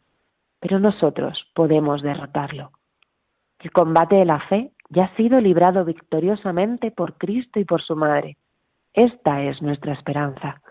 pero 0.61 0.79
nosotros 0.79 1.47
podemos 1.55 2.03
derrotarlo. 2.03 2.73
El 3.59 3.71
combate 3.71 4.17
de 4.17 4.25
la 4.25 4.41
fe 4.41 4.73
ya 4.89 5.05
ha 5.05 5.17
sido 5.17 5.41
librado 5.41 5.85
victoriosamente 5.85 6.91
por 6.91 7.19
Cristo 7.19 7.61
y 7.61 7.65
por 7.65 7.83
su 7.83 7.95
Madre. 7.95 8.39
Esta 8.95 9.43
es 9.43 9.61
nuestra 9.61 9.93
esperanza. 9.93 10.63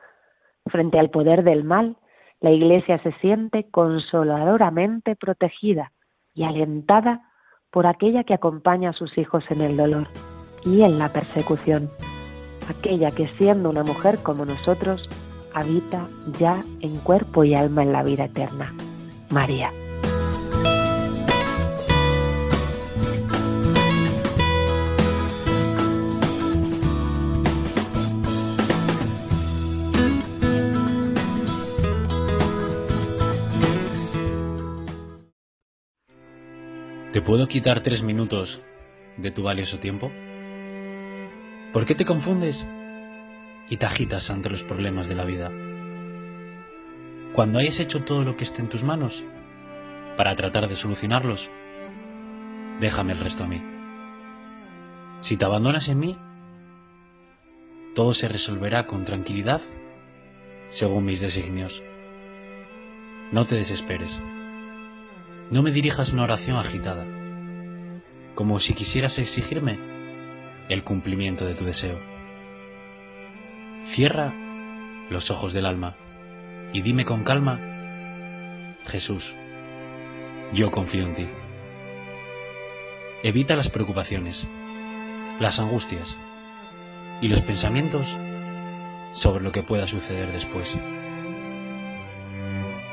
Frente 0.66 0.98
al 0.98 1.12
poder 1.12 1.44
del 1.44 1.64
mal, 1.64 1.98
la 2.40 2.50
Iglesia 2.50 2.98
se 3.00 3.12
siente 3.20 3.70
consoladoramente 3.70 5.16
protegida 5.16 5.92
y 6.34 6.44
alentada 6.44 7.27
por 7.72 7.88
aquella 7.88 8.24
que 8.24 8.34
acompaña 8.34 8.92
a 8.92 8.94
sus 8.94 9.18
hijos 9.18 9.44
en 9.50 9.62
el 9.62 9.78
dolor 9.78 10.08
y 10.64 10.82
en 10.82 11.00
la 11.00 11.10
persecución, 11.10 11.90
aquella 12.70 13.12
que 13.12 13.28
siendo 13.38 13.70
una 13.70 13.84
mujer 13.84 14.20
como 14.24 14.46
nosotros, 14.46 15.10
habita 15.54 16.08
ya 16.40 16.64
en 16.82 16.98
cuerpo 16.98 17.44
y 17.44 17.56
alma 17.56 17.84
en 17.84 17.94
la 17.94 18.04
vida 18.04 18.26
eterna. 18.26 18.74
María. 19.30 19.72
¿Te 37.18 37.24
puedo 37.24 37.48
quitar 37.48 37.82
tres 37.82 38.04
minutos 38.04 38.62
de 39.18 39.32
tu 39.32 39.42
valioso 39.42 39.80
tiempo? 39.80 40.12
¿Por 41.74 41.84
qué 41.84 41.96
te 41.96 42.06
confundes 42.06 42.68
y 43.72 43.78
te 43.78 43.88
agitas 43.88 44.30
ante 44.30 44.52
los 44.52 44.64
problemas 44.64 45.08
de 45.08 45.16
la 45.16 45.26
vida? 45.26 45.52
Cuando 47.34 47.58
hayas 47.58 47.80
hecho 47.80 48.04
todo 48.04 48.24
lo 48.24 48.38
que 48.38 48.44
esté 48.44 48.62
en 48.62 48.70
tus 48.70 48.84
manos 48.84 49.26
para 50.16 50.36
tratar 50.36 50.70
de 50.70 50.76
solucionarlos, 50.76 51.50
déjame 52.80 53.14
el 53.14 53.20
resto 53.20 53.46
a 53.46 53.48
mí. 53.48 53.64
Si 55.20 55.38
te 55.38 55.46
abandonas 55.46 55.90
en 55.90 55.98
mí, 55.98 56.20
todo 57.96 58.14
se 58.14 58.28
resolverá 58.28 58.86
con 58.86 59.06
tranquilidad 59.06 59.62
según 60.68 61.06
mis 61.06 61.20
designios. 61.20 61.82
No 63.32 63.46
te 63.46 63.56
desesperes. 63.56 64.22
No 65.50 65.62
me 65.62 65.72
dirijas 65.72 66.12
una 66.12 66.24
oración 66.24 66.58
agitada, 66.58 67.06
como 68.36 68.60
si 68.60 68.74
quisieras 68.74 69.18
exigirme 69.18 69.80
el 70.68 70.84
cumplimiento 70.84 71.46
de 71.46 71.54
tu 71.54 71.64
deseo. 71.64 71.98
Cierra 73.86 74.34
los 75.10 75.32
ojos 75.32 75.54
del 75.54 75.66
alma 75.66 75.96
y 76.74 76.82
dime 76.82 77.06
con 77.06 77.24
calma, 77.24 77.62
Jesús, 78.88 79.36
yo 80.52 80.70
confío 80.70 81.04
en 81.06 81.16
ti. 81.16 81.28
Evita 83.24 83.56
las 83.56 83.70
preocupaciones, 83.70 84.46
las 85.40 85.60
angustias 85.60 86.18
y 87.22 87.30
los 87.30 87.42
pensamientos 87.42 88.18
sobre 89.14 89.46
lo 89.46 89.54
que 89.54 89.64
pueda 89.64 89.88
suceder 89.88 90.30
después. 90.34 90.78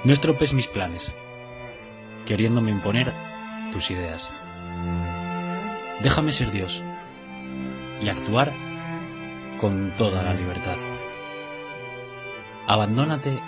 No 0.05 0.13
estropees 0.13 0.53
mis 0.53 0.69
planes 0.69 1.13
queriéndome 2.27 2.71
imponer 2.71 3.13
tus 3.73 3.91
ideas. 3.91 4.31
Déjame 6.03 6.33
ser 6.33 6.51
Dios 6.51 6.83
y 8.03 8.09
actuar 8.09 8.53
con 9.59 9.95
toda 9.97 10.23
la 10.23 10.35
libertad. 10.35 10.77
Abandónate 12.67 13.39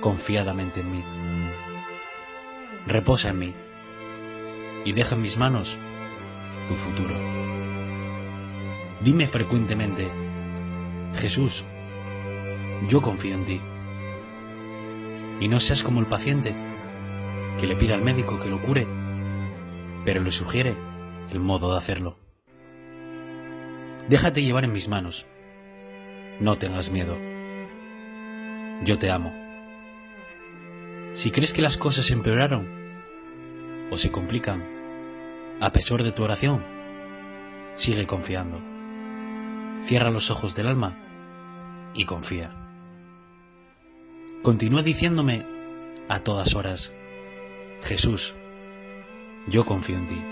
confiadamente 0.00 0.80
en 0.80 0.90
mí. 0.90 1.04
Reposa 2.86 3.30
en 3.30 3.38
mí 3.38 3.54
y 4.84 4.92
deja 4.92 5.14
en 5.14 5.22
mis 5.22 5.36
manos 5.36 5.78
tu 6.68 6.74
futuro. 6.74 7.14
Dime 9.00 9.26
frecuentemente, 9.26 10.10
Jesús, 11.14 11.64
yo 12.88 13.00
confío 13.00 13.34
en 13.34 13.44
ti. 13.44 13.60
Y 15.40 15.48
no 15.48 15.60
seas 15.60 15.82
como 15.82 16.00
el 16.00 16.06
paciente, 16.06 16.54
que 17.58 17.66
le 17.66 17.76
pide 17.76 17.94
al 17.94 18.02
médico 18.02 18.40
que 18.40 18.48
lo 18.48 18.62
cure, 18.62 18.86
pero 20.04 20.22
le 20.22 20.30
sugiere 20.30 20.74
el 21.30 21.40
modo 21.40 21.72
de 21.72 21.78
hacerlo. 21.78 22.16
Déjate 24.08 24.42
llevar 24.42 24.64
en 24.64 24.72
mis 24.72 24.88
manos. 24.88 25.26
No 26.40 26.56
tengas 26.56 26.90
miedo. 26.90 27.16
Yo 28.84 28.98
te 28.98 29.10
amo. 29.10 29.34
Si 31.12 31.30
crees 31.30 31.52
que 31.52 31.62
las 31.62 31.76
cosas 31.76 32.10
empeoraron 32.10 32.68
o 33.90 33.98
se 33.98 34.10
complican, 34.10 34.64
a 35.60 35.72
pesar 35.72 36.02
de 36.02 36.12
tu 36.12 36.22
oración, 36.22 36.64
sigue 37.74 38.06
confiando. 38.06 38.60
Cierra 39.80 40.10
los 40.10 40.30
ojos 40.30 40.54
del 40.54 40.68
alma 40.68 40.96
y 41.94 42.04
confía. 42.04 42.54
Continúa 44.42 44.82
diciéndome 44.82 45.44
a 46.08 46.20
todas 46.20 46.54
horas, 46.54 46.92
Jesús, 47.82 48.34
yo 49.46 49.64
confío 49.64 49.96
en 49.96 50.06
ti. 50.08 50.22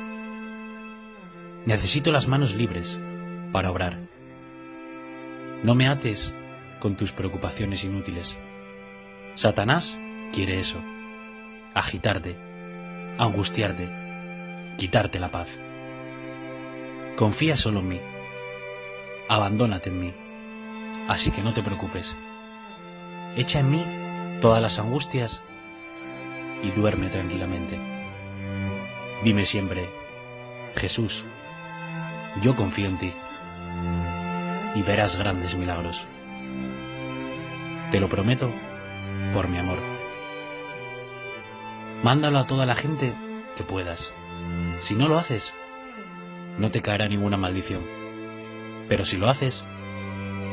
Necesito 1.64 2.12
las 2.12 2.28
manos 2.28 2.54
libres 2.54 2.98
para 3.52 3.70
obrar. 3.70 3.98
No 5.62 5.74
me 5.74 5.88
ates 5.88 6.32
con 6.80 6.96
tus 6.96 7.12
preocupaciones 7.12 7.84
inútiles. 7.84 8.36
Satanás 9.34 9.98
quiere 10.32 10.58
eso, 10.58 10.80
agitarte, 11.74 12.36
angustiarte, 13.18 13.88
quitarte 14.76 15.18
la 15.18 15.30
paz. 15.30 15.48
Confía 17.16 17.56
solo 17.56 17.80
en 17.80 17.88
mí, 17.88 18.00
abandónate 19.28 19.90
en 19.90 20.00
mí, 20.00 20.14
así 21.08 21.30
que 21.30 21.42
no 21.42 21.54
te 21.54 21.62
preocupes. 21.62 22.16
Echa 23.36 23.60
en 23.60 23.70
mí 23.70 23.84
todas 24.40 24.60
las 24.60 24.78
angustias 24.78 25.42
y 26.62 26.70
duerme 26.70 27.08
tranquilamente. 27.08 27.78
Dime 29.22 29.44
siempre, 29.44 29.88
Jesús, 30.76 31.24
yo 32.42 32.54
confío 32.54 32.86
en 32.88 32.98
ti 32.98 33.12
y 34.74 34.82
verás 34.82 35.16
grandes 35.16 35.56
milagros. 35.56 36.06
Te 37.90 38.00
lo 38.00 38.08
prometo 38.08 38.52
por 39.32 39.48
mi 39.48 39.58
amor. 39.58 39.78
Mándalo 42.02 42.38
a 42.38 42.46
toda 42.46 42.66
la 42.66 42.74
gente 42.74 43.14
que 43.56 43.64
puedas. 43.64 44.12
Si 44.80 44.94
no 44.94 45.08
lo 45.08 45.18
haces, 45.18 45.54
no 46.58 46.70
te 46.70 46.82
caerá 46.82 47.08
ninguna 47.08 47.36
maldición. 47.36 47.82
Pero 48.88 49.04
si 49.04 49.16
lo 49.16 49.28
haces, 49.28 49.64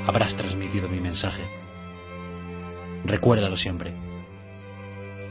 habrás 0.07 0.35
transmitido 0.35 0.89
mi 0.89 0.99
mensaje. 0.99 1.43
Recuérdalo 3.05 3.57
siempre. 3.57 3.93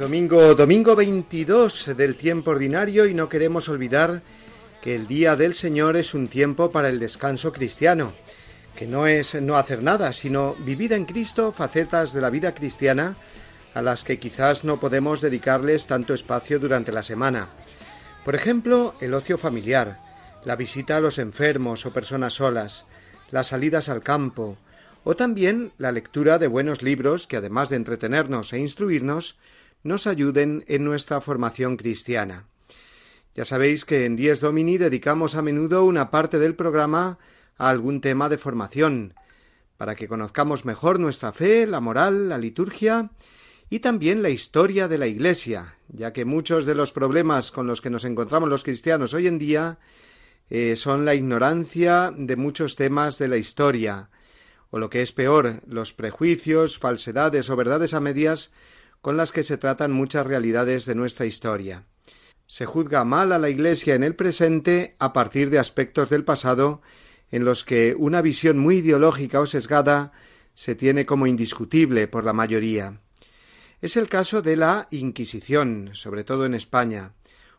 Domingo, 0.00 0.54
domingo 0.54 0.96
22 0.96 1.94
del 1.94 2.16
tiempo 2.16 2.52
ordinario 2.52 3.04
y 3.04 3.12
no 3.12 3.28
queremos 3.28 3.68
olvidar 3.68 4.22
que 4.80 4.94
el 4.94 5.06
día 5.06 5.36
del 5.36 5.52
Señor 5.52 5.98
es 5.98 6.14
un 6.14 6.28
tiempo 6.28 6.70
para 6.70 6.88
el 6.88 6.98
descanso 6.98 7.52
cristiano, 7.52 8.14
que 8.74 8.86
no 8.86 9.06
es 9.06 9.34
no 9.34 9.58
hacer 9.58 9.82
nada, 9.82 10.14
sino 10.14 10.54
vivir 10.54 10.94
en 10.94 11.04
Cristo 11.04 11.52
facetas 11.52 12.14
de 12.14 12.22
la 12.22 12.30
vida 12.30 12.54
cristiana 12.54 13.14
a 13.74 13.82
las 13.82 14.02
que 14.02 14.18
quizás 14.18 14.64
no 14.64 14.80
podemos 14.80 15.20
dedicarles 15.20 15.86
tanto 15.86 16.14
espacio 16.14 16.58
durante 16.58 16.92
la 16.92 17.02
semana. 17.02 17.48
Por 18.24 18.34
ejemplo, 18.34 18.94
el 19.02 19.12
ocio 19.12 19.36
familiar, 19.36 20.00
la 20.46 20.56
visita 20.56 20.96
a 20.96 21.00
los 21.00 21.18
enfermos 21.18 21.84
o 21.84 21.92
personas 21.92 22.32
solas, 22.32 22.86
las 23.30 23.48
salidas 23.48 23.90
al 23.90 24.00
campo, 24.00 24.56
o 25.04 25.14
también 25.14 25.72
la 25.76 25.92
lectura 25.92 26.38
de 26.38 26.46
buenos 26.46 26.80
libros 26.80 27.26
que 27.26 27.36
además 27.36 27.68
de 27.68 27.76
entretenernos 27.76 28.54
e 28.54 28.60
instruirnos, 28.60 29.36
nos 29.82 30.06
ayuden 30.06 30.64
en 30.68 30.84
nuestra 30.84 31.20
formación 31.20 31.76
cristiana. 31.76 32.46
Ya 33.34 33.44
sabéis 33.44 33.84
que 33.84 34.04
en 34.04 34.16
Dies 34.16 34.40
Domini 34.40 34.76
dedicamos 34.76 35.34
a 35.34 35.42
menudo 35.42 35.84
una 35.84 36.10
parte 36.10 36.38
del 36.38 36.54
programa 36.54 37.18
a 37.56 37.70
algún 37.70 38.00
tema 38.00 38.28
de 38.28 38.38
formación, 38.38 39.14
para 39.76 39.94
que 39.94 40.08
conozcamos 40.08 40.64
mejor 40.64 40.98
nuestra 40.98 41.32
fe, 41.32 41.66
la 41.66 41.80
moral, 41.80 42.28
la 42.28 42.38
liturgia 42.38 43.10
y 43.70 43.80
también 43.80 44.22
la 44.22 44.30
historia 44.30 44.88
de 44.88 44.98
la 44.98 45.06
Iglesia, 45.06 45.76
ya 45.88 46.12
que 46.12 46.24
muchos 46.24 46.66
de 46.66 46.74
los 46.74 46.92
problemas 46.92 47.50
con 47.50 47.66
los 47.66 47.80
que 47.80 47.88
nos 47.88 48.04
encontramos 48.04 48.48
los 48.48 48.64
cristianos 48.64 49.14
hoy 49.14 49.26
en 49.26 49.38
día 49.38 49.78
eh, 50.50 50.74
son 50.76 51.04
la 51.04 51.14
ignorancia 51.14 52.12
de 52.14 52.36
muchos 52.36 52.74
temas 52.74 53.16
de 53.18 53.28
la 53.28 53.36
historia, 53.36 54.10
o 54.70 54.78
lo 54.78 54.90
que 54.90 55.02
es 55.02 55.12
peor, 55.12 55.62
los 55.66 55.92
prejuicios, 55.92 56.78
falsedades 56.78 57.48
o 57.48 57.56
verdades 57.56 57.94
a 57.94 58.00
medias 58.00 58.52
con 59.00 59.16
las 59.16 59.32
que 59.32 59.44
se 59.44 59.56
tratan 59.56 59.92
muchas 59.92 60.26
realidades 60.26 60.84
de 60.86 60.94
nuestra 60.94 61.26
historia. 61.26 61.84
Se 62.46 62.66
juzga 62.66 63.04
mal 63.04 63.32
a 63.32 63.38
la 63.38 63.48
Iglesia 63.48 63.94
en 63.94 64.02
el 64.02 64.14
presente 64.14 64.96
a 64.98 65.12
partir 65.12 65.50
de 65.50 65.58
aspectos 65.58 66.10
del 66.10 66.24
pasado 66.24 66.82
en 67.30 67.44
los 67.44 67.64
que 67.64 67.94
una 67.96 68.22
visión 68.22 68.58
muy 68.58 68.78
ideológica 68.78 69.40
o 69.40 69.46
sesgada 69.46 70.12
se 70.54 70.74
tiene 70.74 71.06
como 71.06 71.26
indiscutible 71.26 72.08
por 72.08 72.24
la 72.24 72.32
mayoría. 72.32 73.00
Es 73.80 73.96
el 73.96 74.08
caso 74.08 74.42
de 74.42 74.56
la 74.56 74.88
Inquisición, 74.90 75.90
sobre 75.94 76.24
todo 76.24 76.44
en 76.44 76.54
España, 76.54 77.12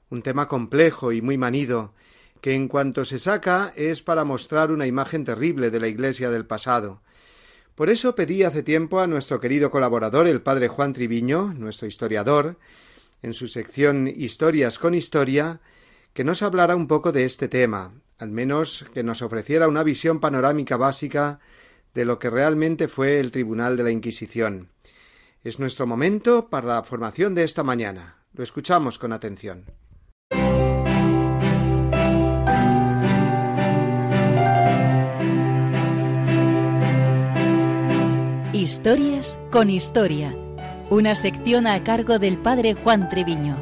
un 0.09 0.21
tema 0.21 0.47
complejo 0.47 1.11
y 1.11 1.21
muy 1.21 1.37
manido, 1.37 1.93
que 2.41 2.53
en 2.53 2.67
cuanto 2.67 3.05
se 3.05 3.17
saca 3.17 3.71
es 3.75 4.01
para 4.01 4.25
mostrar 4.25 4.71
una 4.71 4.87
imagen 4.87 5.23
terrible 5.23 5.71
de 5.71 5.79
la 5.79 5.87
Iglesia 5.87 6.29
del 6.29 6.45
pasado. 6.45 7.01
Por 7.75 7.89
eso 7.89 8.15
pedí 8.15 8.43
hace 8.43 8.63
tiempo 8.63 8.99
a 8.99 9.07
nuestro 9.07 9.39
querido 9.39 9.71
colaborador, 9.71 10.27
el 10.27 10.41
padre 10.41 10.67
Juan 10.67 10.93
Triviño, 10.93 11.53
nuestro 11.53 11.87
historiador, 11.87 12.57
en 13.21 13.33
su 13.33 13.47
sección 13.47 14.11
Historias 14.13 14.77
con 14.77 14.93
Historia, 14.93 15.61
que 16.13 16.23
nos 16.23 16.41
hablara 16.41 16.75
un 16.75 16.87
poco 16.87 17.11
de 17.11 17.23
este 17.25 17.47
tema, 17.47 17.93
al 18.17 18.31
menos 18.31 18.85
que 18.93 19.03
nos 19.03 19.21
ofreciera 19.21 19.67
una 19.67 19.83
visión 19.83 20.19
panorámica 20.19 20.75
básica 20.77 21.39
de 21.93 22.05
lo 22.05 22.19
que 22.19 22.29
realmente 22.29 22.87
fue 22.87 23.19
el 23.19 23.31
Tribunal 23.31 23.77
de 23.77 23.83
la 23.83 23.91
Inquisición. 23.91 24.69
Es 25.43 25.59
nuestro 25.59 25.87
momento 25.87 26.49
para 26.49 26.67
la 26.67 26.83
formación 26.83 27.33
de 27.33 27.43
esta 27.43 27.63
mañana. 27.63 28.17
Lo 28.33 28.43
escuchamos 28.43 28.99
con 28.99 29.11
atención. 29.11 29.65
Historias 38.71 39.37
con 39.51 39.69
Historia. 39.69 40.33
Una 40.89 41.13
sección 41.13 41.67
a 41.67 41.83
cargo 41.83 42.19
del 42.19 42.37
padre 42.37 42.73
Juan 42.73 43.09
Treviño. 43.09 43.57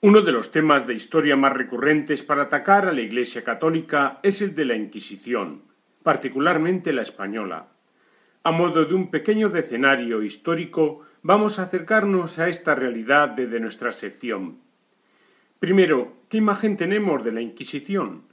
Uno 0.00 0.22
de 0.22 0.32
los 0.32 0.50
temas 0.50 0.84
de 0.88 0.94
historia 0.94 1.36
más 1.36 1.52
recurrentes 1.52 2.24
para 2.24 2.42
atacar 2.42 2.88
a 2.88 2.92
la 2.92 3.02
Iglesia 3.02 3.44
católica 3.44 4.18
es 4.24 4.42
el 4.42 4.56
de 4.56 4.64
la 4.64 4.74
Inquisición, 4.74 5.62
particularmente 6.02 6.92
la 6.92 7.02
española. 7.02 7.68
A 8.42 8.50
modo 8.50 8.84
de 8.84 8.94
un 8.94 9.12
pequeño 9.12 9.48
decenario 9.48 10.24
histórico, 10.24 11.02
vamos 11.24 11.58
a 11.58 11.62
acercarnos 11.62 12.38
a 12.38 12.48
esta 12.50 12.74
realidad 12.74 13.30
desde 13.30 13.58
nuestra 13.58 13.92
sección. 13.92 14.58
Primero, 15.58 16.12
¿qué 16.28 16.36
imagen 16.36 16.76
tenemos 16.76 17.24
de 17.24 17.32
la 17.32 17.40
Inquisición? 17.40 18.24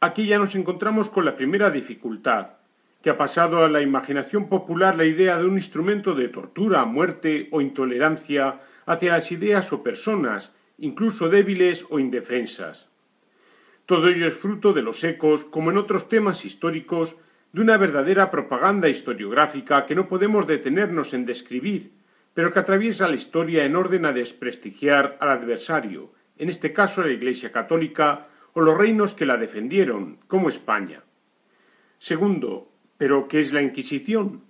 Aquí 0.00 0.26
ya 0.26 0.38
nos 0.38 0.54
encontramos 0.54 1.08
con 1.08 1.24
la 1.24 1.34
primera 1.34 1.70
dificultad, 1.70 2.58
que 3.02 3.08
ha 3.08 3.16
pasado 3.16 3.64
a 3.64 3.70
la 3.70 3.80
imaginación 3.80 4.50
popular 4.50 4.96
la 4.96 5.06
idea 5.06 5.38
de 5.38 5.46
un 5.46 5.54
instrumento 5.54 6.14
de 6.14 6.28
tortura, 6.28 6.84
muerte 6.84 7.48
o 7.52 7.62
intolerancia 7.62 8.60
hacia 8.84 9.12
las 9.12 9.32
ideas 9.32 9.72
o 9.72 9.82
personas, 9.82 10.54
incluso 10.76 11.30
débiles 11.30 11.86
o 11.88 11.98
indefensas. 11.98 12.90
Todo 13.86 14.08
ello 14.08 14.26
es 14.26 14.34
fruto 14.34 14.74
de 14.74 14.82
los 14.82 15.02
ecos, 15.04 15.42
como 15.42 15.70
en 15.70 15.78
otros 15.78 16.10
temas 16.10 16.44
históricos, 16.44 17.16
de 17.54 17.62
una 17.62 17.78
verdadera 17.78 18.30
propaganda 18.30 18.90
historiográfica 18.90 19.86
que 19.86 19.94
no 19.94 20.06
podemos 20.06 20.46
detenernos 20.46 21.14
en 21.14 21.24
describir, 21.24 21.92
pero 22.36 22.52
que 22.52 22.58
atraviesa 22.58 23.08
la 23.08 23.16
historia 23.16 23.64
en 23.64 23.76
orden 23.76 24.04
a 24.04 24.12
desprestigiar 24.12 25.16
al 25.20 25.30
adversario, 25.30 26.12
en 26.36 26.50
este 26.50 26.74
caso 26.74 27.02
la 27.02 27.10
Iglesia 27.10 27.50
católica 27.50 28.28
o 28.52 28.60
los 28.60 28.76
reinos 28.76 29.14
que 29.14 29.24
la 29.24 29.38
defendieron, 29.38 30.18
como 30.26 30.50
España. 30.50 31.02
Segundo, 31.98 32.70
¿pero 32.98 33.26
qué 33.26 33.40
es 33.40 33.54
la 33.54 33.62
Inquisición? 33.62 34.44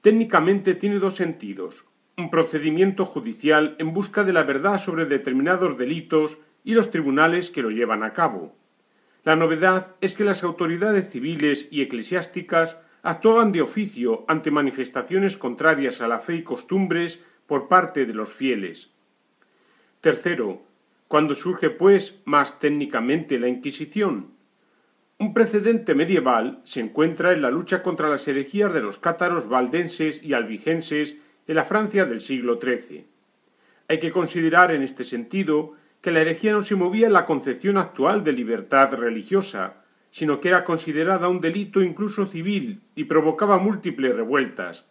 Técnicamente 0.00 0.74
tiene 0.74 0.98
dos 1.00 1.16
sentidos, 1.16 1.84
un 2.16 2.30
procedimiento 2.30 3.04
judicial 3.04 3.76
en 3.78 3.92
busca 3.92 4.24
de 4.24 4.32
la 4.32 4.44
verdad 4.44 4.78
sobre 4.78 5.04
determinados 5.04 5.76
delitos 5.76 6.38
y 6.64 6.72
los 6.72 6.90
tribunales 6.90 7.50
que 7.50 7.60
lo 7.60 7.70
llevan 7.70 8.04
a 8.04 8.14
cabo. 8.14 8.56
La 9.24 9.36
novedad 9.36 9.96
es 10.00 10.14
que 10.14 10.24
las 10.24 10.44
autoridades 10.44 11.10
civiles 11.10 11.68
y 11.70 11.82
eclesiásticas 11.82 12.78
actuaban 13.08 13.52
de 13.52 13.62
oficio 13.62 14.26
ante 14.28 14.50
manifestaciones 14.50 15.38
contrarias 15.38 16.02
a 16.02 16.08
la 16.08 16.20
fe 16.20 16.36
y 16.36 16.42
costumbres 16.42 17.24
por 17.46 17.66
parte 17.66 18.04
de 18.04 18.12
los 18.12 18.30
fieles. 18.30 18.90
Tercero, 20.02 20.60
cuando 21.08 21.34
surge, 21.34 21.70
pues, 21.70 22.20
más 22.26 22.58
técnicamente 22.58 23.38
la 23.38 23.48
Inquisición. 23.48 24.32
Un 25.18 25.32
precedente 25.32 25.94
medieval 25.94 26.60
se 26.64 26.80
encuentra 26.80 27.32
en 27.32 27.40
la 27.40 27.50
lucha 27.50 27.82
contra 27.82 28.10
las 28.10 28.28
herejías 28.28 28.74
de 28.74 28.82
los 28.82 28.98
cátaros 28.98 29.48
valdenses 29.48 30.22
y 30.22 30.34
albigenses 30.34 31.16
en 31.46 31.56
la 31.56 31.64
Francia 31.64 32.04
del 32.04 32.20
siglo 32.20 32.60
XIII. 32.60 33.06
Hay 33.88 34.00
que 34.00 34.12
considerar 34.12 34.70
en 34.70 34.82
este 34.82 35.02
sentido 35.02 35.72
que 36.02 36.10
la 36.10 36.20
herejía 36.20 36.52
no 36.52 36.60
se 36.60 36.74
movía 36.74 37.06
en 37.06 37.14
la 37.14 37.24
concepción 37.24 37.78
actual 37.78 38.22
de 38.22 38.34
libertad 38.34 38.92
religiosa, 38.92 39.82
sino 40.10 40.40
que 40.40 40.48
era 40.48 40.64
considerada 40.64 41.28
un 41.28 41.40
delito 41.40 41.82
incluso 41.82 42.26
civil 42.26 42.80
y 42.94 43.04
provocaba 43.04 43.58
múltiples 43.58 44.14
revueltas. 44.14 44.86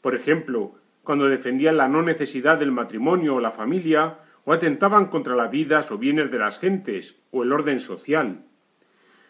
Por 0.00 0.14
ejemplo, 0.14 0.74
cuando 1.02 1.26
defendían 1.26 1.76
la 1.76 1.88
no 1.88 2.02
necesidad 2.02 2.58
del 2.58 2.72
matrimonio 2.72 3.36
o 3.36 3.40
la 3.40 3.50
familia, 3.50 4.18
o 4.44 4.52
atentaban 4.52 5.06
contra 5.06 5.36
las 5.36 5.50
vidas 5.50 5.90
o 5.90 5.98
bienes 5.98 6.30
de 6.30 6.38
las 6.38 6.58
gentes, 6.58 7.16
o 7.30 7.42
el 7.42 7.52
orden 7.52 7.80
social. 7.80 8.44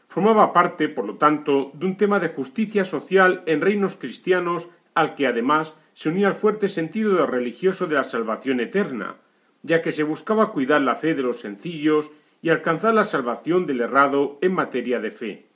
Formaba 0.07 0.53
parte, 0.53 0.89
por 0.89 1.05
lo 1.05 1.17
tanto, 1.17 1.73
de 1.75 1.87
un 1.87 1.97
tema 1.97 2.21
de 2.21 2.29
justicia 2.29 2.85
social 2.85 3.43
en 3.47 3.61
reinos 3.61 3.97
cristianos 3.97 4.69
al 4.95 5.15
que 5.15 5.27
además 5.27 5.75
se 5.95 6.09
unía 6.09 6.29
el 6.29 6.35
fuerte 6.35 6.69
sentido 6.69 7.27
religioso 7.27 7.87
de 7.87 7.97
la 7.97 8.05
salvación 8.05 8.61
eterna, 8.61 9.17
ya 9.63 9.83
que 9.83 9.93
se 9.93 10.05
buscaba 10.05 10.53
cuidar 10.53 10.83
la 10.83 10.97
fe 10.97 11.15
de 11.15 11.23
los 11.23 11.41
sencillos 11.41 12.11
y 12.43 12.51
alcanzar 12.51 12.95
la 12.95 13.05
salvación 13.05 13.67
del 13.67 13.81
errado 13.81 14.39
en 14.41 14.53
materia 14.53 15.01
de 15.01 15.11
fe. 15.11 15.47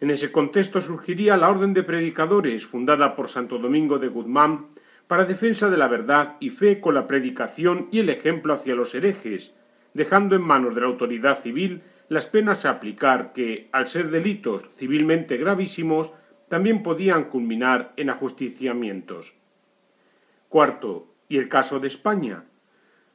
En 0.00 0.10
ese 0.10 0.32
contexto 0.32 0.80
surgiría 0.80 1.36
la 1.36 1.50
Orden 1.50 1.74
de 1.74 1.82
Predicadores, 1.82 2.66
fundada 2.66 3.14
por 3.14 3.28
Santo 3.28 3.58
Domingo 3.58 3.98
de 3.98 4.08
Guzmán, 4.08 4.68
para 5.06 5.24
defensa 5.24 5.68
de 5.68 5.76
la 5.76 5.88
verdad 5.88 6.36
y 6.40 6.50
fe 6.50 6.80
con 6.80 6.94
la 6.94 7.06
predicación 7.06 7.88
y 7.90 7.98
el 7.98 8.08
ejemplo 8.08 8.54
hacia 8.54 8.74
los 8.74 8.94
herejes, 8.94 9.54
dejando 9.92 10.36
en 10.36 10.42
manos 10.42 10.74
de 10.74 10.80
la 10.80 10.86
autoridad 10.86 11.40
civil 11.40 11.82
las 12.08 12.26
penas 12.26 12.64
a 12.64 12.70
aplicar 12.70 13.32
que, 13.32 13.68
al 13.72 13.86
ser 13.86 14.10
delitos 14.10 14.70
civilmente 14.76 15.36
gravísimos, 15.36 16.12
también 16.48 16.82
podían 16.82 17.24
culminar 17.24 17.92
en 17.96 18.10
ajusticiamientos. 18.10 19.34
Cuarto, 20.48 21.06
y 21.28 21.38
el 21.38 21.48
caso 21.48 21.78
de 21.78 21.86
España. 21.86 22.44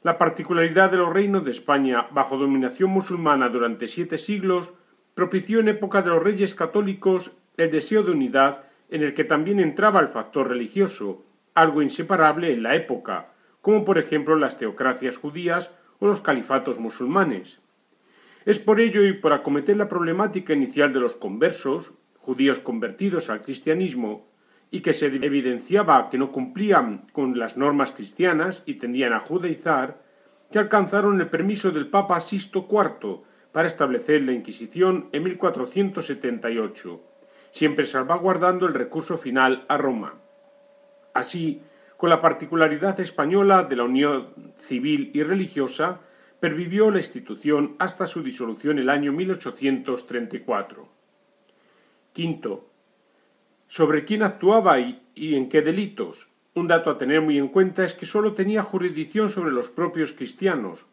La 0.05 0.19
particularidad 0.19 0.91
de 0.91 0.97
los 0.97 1.11
reinos 1.11 1.43
de 1.43 1.49
España 1.49 2.05
bajo 2.11 2.37
dominación 2.37 2.91
musulmana 2.91 3.49
durante 3.49 3.87
siete 3.87 4.19
siglos 4.19 4.75
propició 5.15 5.59
en 5.59 5.67
época 5.67 6.03
de 6.03 6.11
los 6.11 6.21
reyes 6.21 6.53
católicos 6.53 7.31
el 7.57 7.71
deseo 7.71 8.03
de 8.03 8.11
unidad 8.11 8.65
en 8.89 9.01
el 9.01 9.15
que 9.15 9.23
también 9.23 9.59
entraba 9.59 9.99
el 10.01 10.09
factor 10.09 10.47
religioso, 10.47 11.25
algo 11.55 11.81
inseparable 11.81 12.53
en 12.53 12.61
la 12.61 12.75
época, 12.75 13.31
como 13.61 13.83
por 13.83 13.97
ejemplo 13.97 14.35
las 14.35 14.59
teocracias 14.59 15.17
judías 15.17 15.71
o 15.97 16.05
los 16.05 16.21
califatos 16.21 16.77
musulmanes. 16.77 17.59
Es 18.45 18.59
por 18.59 18.79
ello 18.79 19.03
y 19.03 19.13
por 19.13 19.33
acometer 19.33 19.75
la 19.75 19.89
problemática 19.89 20.53
inicial 20.53 20.93
de 20.93 20.99
los 20.99 21.15
conversos, 21.15 21.93
judíos 22.19 22.59
convertidos 22.59 23.31
al 23.31 23.41
cristianismo, 23.41 24.27
y 24.71 24.81
que 24.81 24.93
se 24.93 25.07
evidenciaba 25.07 26.09
que 26.09 26.17
no 26.17 26.31
cumplían 26.31 27.07
con 27.11 27.37
las 27.37 27.57
normas 27.57 27.91
cristianas 27.91 28.63
y 28.65 28.75
tendían 28.75 29.13
a 29.13 29.19
judaizar, 29.19 30.01
que 30.51 30.59
alcanzaron 30.59 31.19
el 31.19 31.27
permiso 31.27 31.71
del 31.71 31.87
Papa 31.87 32.19
Sisto 32.21 32.67
IV 32.69 33.21
para 33.51 33.67
establecer 33.67 34.21
la 34.23 34.33
Inquisición 34.33 35.09
en 35.11 35.23
1478, 35.23 37.01
siempre 37.51 37.85
salvaguardando 37.85 38.65
el 38.65 38.73
recurso 38.73 39.17
final 39.17 39.65
a 39.69 39.77
Roma. 39.77 40.15
Así, 41.13 41.61
con 41.97 42.09
la 42.09 42.21
particularidad 42.21 42.99
española 42.99 43.63
de 43.63 43.75
la 43.77 43.83
unión 43.83 44.53
civil 44.57 45.11
y 45.13 45.23
religiosa, 45.23 46.01
pervivió 46.39 46.91
la 46.91 46.97
institución 46.97 47.75
hasta 47.79 48.05
su 48.05 48.21
disolución 48.21 48.77
el 48.77 48.89
año 48.89 49.13
1834. 49.13 50.87
Quinto, 52.11 52.69
sobre 53.67 54.05
quién 54.05 54.23
actuaba 54.23 54.79
y, 54.79 55.01
en 55.15 55.49
qué 55.49 55.61
delitos. 55.61 56.29
Un 56.53 56.67
dato 56.67 56.89
a 56.89 56.97
tener 56.97 57.21
muy 57.21 57.37
en 57.37 57.47
cuenta 57.47 57.83
es 57.83 57.93
que 57.93 58.05
sólo 58.05 58.33
tenía 58.33 58.63
jurisdicción 58.63 59.29
sobre 59.29 59.51
los 59.51 59.69
propios 59.69 60.13
cristianos. 60.13 60.85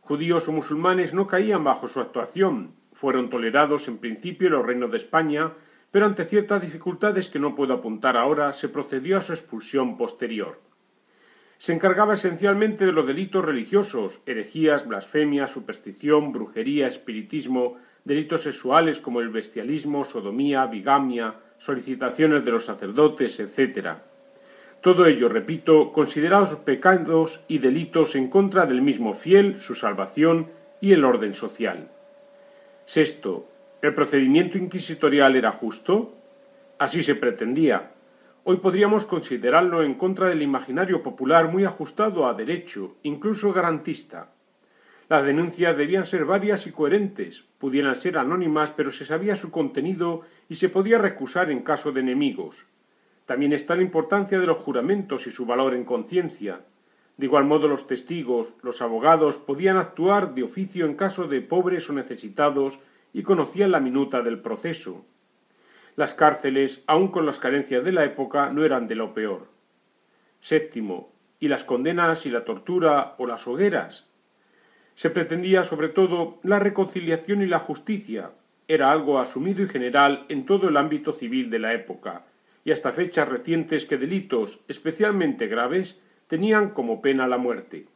Judíos 0.00 0.48
o 0.48 0.52
musulmanes 0.52 1.14
no 1.14 1.26
caían 1.26 1.64
bajo 1.64 1.88
su 1.88 2.00
actuación. 2.00 2.72
Fueron 2.92 3.30
tolerados 3.30 3.88
en 3.88 3.98
principio 3.98 4.48
en 4.48 4.54
los 4.54 4.66
reinos 4.66 4.90
de 4.90 4.96
España, 4.96 5.52
pero 5.90 6.06
ante 6.06 6.24
ciertas 6.24 6.62
dificultades 6.62 7.28
que 7.28 7.38
no 7.38 7.54
puedo 7.54 7.74
apuntar 7.74 8.16
ahora, 8.16 8.52
se 8.52 8.68
procedió 8.68 9.18
a 9.18 9.20
su 9.20 9.32
expulsión 9.32 9.96
posterior. 9.96 10.58
Se 11.58 11.72
encargaba 11.72 12.14
esencialmente 12.14 12.86
de 12.86 12.92
los 12.92 13.06
delitos 13.06 13.44
religiosos, 13.44 14.20
herejías, 14.26 14.88
blasfemia, 14.88 15.46
superstición, 15.46 16.32
brujería, 16.32 16.88
espiritismo, 16.88 17.76
delitos 18.04 18.42
sexuales 18.42 19.00
como 19.00 19.20
el 19.20 19.28
bestialismo, 19.28 20.04
sodomía, 20.04 20.66
bigamia, 20.66 21.34
solicitaciones 21.58 22.44
de 22.44 22.50
los 22.50 22.64
sacerdotes, 22.64 23.38
etc. 23.38 23.98
Todo 24.80 25.06
ello, 25.06 25.28
repito, 25.28 25.92
considerados 25.92 26.56
pecados 26.56 27.44
y 27.46 27.58
delitos 27.58 28.16
en 28.16 28.28
contra 28.28 28.66
del 28.66 28.82
mismo 28.82 29.14
fiel, 29.14 29.60
su 29.60 29.74
salvación 29.74 30.48
y 30.80 30.92
el 30.92 31.04
orden 31.04 31.34
social. 31.34 31.88
Sexto, 32.84 33.46
¿el 33.80 33.94
procedimiento 33.94 34.58
inquisitorial 34.58 35.36
era 35.36 35.52
justo? 35.52 36.14
Así 36.78 37.02
se 37.04 37.14
pretendía. 37.14 37.92
Hoy 38.42 38.56
podríamos 38.56 39.04
considerarlo 39.04 39.84
en 39.84 39.94
contra 39.94 40.28
del 40.28 40.42
imaginario 40.42 41.00
popular 41.00 41.52
muy 41.52 41.64
ajustado 41.64 42.26
a 42.26 42.34
derecho, 42.34 42.96
incluso 43.04 43.52
garantista. 43.52 44.32
Las 45.12 45.26
denuncias 45.26 45.76
debían 45.76 46.06
ser 46.06 46.24
varias 46.24 46.66
y 46.66 46.72
coherentes, 46.72 47.44
pudieran 47.58 47.96
ser 47.96 48.16
anónimas, 48.16 48.70
pero 48.70 48.90
se 48.90 49.04
sabía 49.04 49.36
su 49.36 49.50
contenido 49.50 50.22
y 50.48 50.54
se 50.54 50.70
podía 50.70 50.96
recusar 50.96 51.50
en 51.50 51.60
caso 51.60 51.92
de 51.92 52.00
enemigos. 52.00 52.64
También 53.26 53.52
está 53.52 53.76
la 53.76 53.82
importancia 53.82 54.40
de 54.40 54.46
los 54.46 54.56
juramentos 54.56 55.26
y 55.26 55.30
su 55.30 55.44
valor 55.44 55.74
en 55.74 55.84
conciencia. 55.84 56.62
De 57.18 57.26
igual 57.26 57.44
modo 57.44 57.68
los 57.68 57.86
testigos, 57.86 58.54
los 58.62 58.80
abogados 58.80 59.36
podían 59.36 59.76
actuar 59.76 60.34
de 60.34 60.44
oficio 60.44 60.86
en 60.86 60.94
caso 60.94 61.28
de 61.28 61.42
pobres 61.42 61.90
o 61.90 61.92
necesitados 61.92 62.78
y 63.12 63.22
conocían 63.22 63.70
la 63.70 63.80
minuta 63.80 64.22
del 64.22 64.40
proceso. 64.40 65.04
Las 65.94 66.14
cárceles, 66.14 66.84
aun 66.86 67.08
con 67.08 67.26
las 67.26 67.38
carencias 67.38 67.84
de 67.84 67.92
la 67.92 68.04
época, 68.04 68.48
no 68.48 68.64
eran 68.64 68.88
de 68.88 68.94
lo 68.94 69.12
peor. 69.12 69.48
Séptimo, 70.40 71.12
¿y 71.38 71.48
las 71.48 71.64
condenas 71.64 72.24
y 72.24 72.30
la 72.30 72.46
tortura 72.46 73.14
o 73.18 73.26
las 73.26 73.46
hogueras? 73.46 74.10
Se 74.94 75.10
pretendía 75.10 75.64
sobre 75.64 75.88
todo 75.88 76.38
la 76.42 76.58
reconciliación 76.58 77.42
y 77.42 77.46
la 77.46 77.58
justicia. 77.58 78.30
Era 78.68 78.92
algo 78.92 79.18
asumido 79.18 79.62
y 79.62 79.68
general 79.68 80.26
en 80.28 80.46
todo 80.46 80.68
el 80.68 80.76
ámbito 80.76 81.12
civil 81.12 81.50
de 81.50 81.58
la 81.58 81.74
época, 81.74 82.24
y 82.64 82.70
hasta 82.70 82.92
fechas 82.92 83.28
recientes 83.28 83.84
que 83.84 83.98
delitos, 83.98 84.60
especialmente 84.68 85.46
graves, 85.46 85.98
tenían 86.28 86.70
como 86.70 87.02
pena 87.02 87.26
la 87.26 87.38
muerte. 87.38 87.86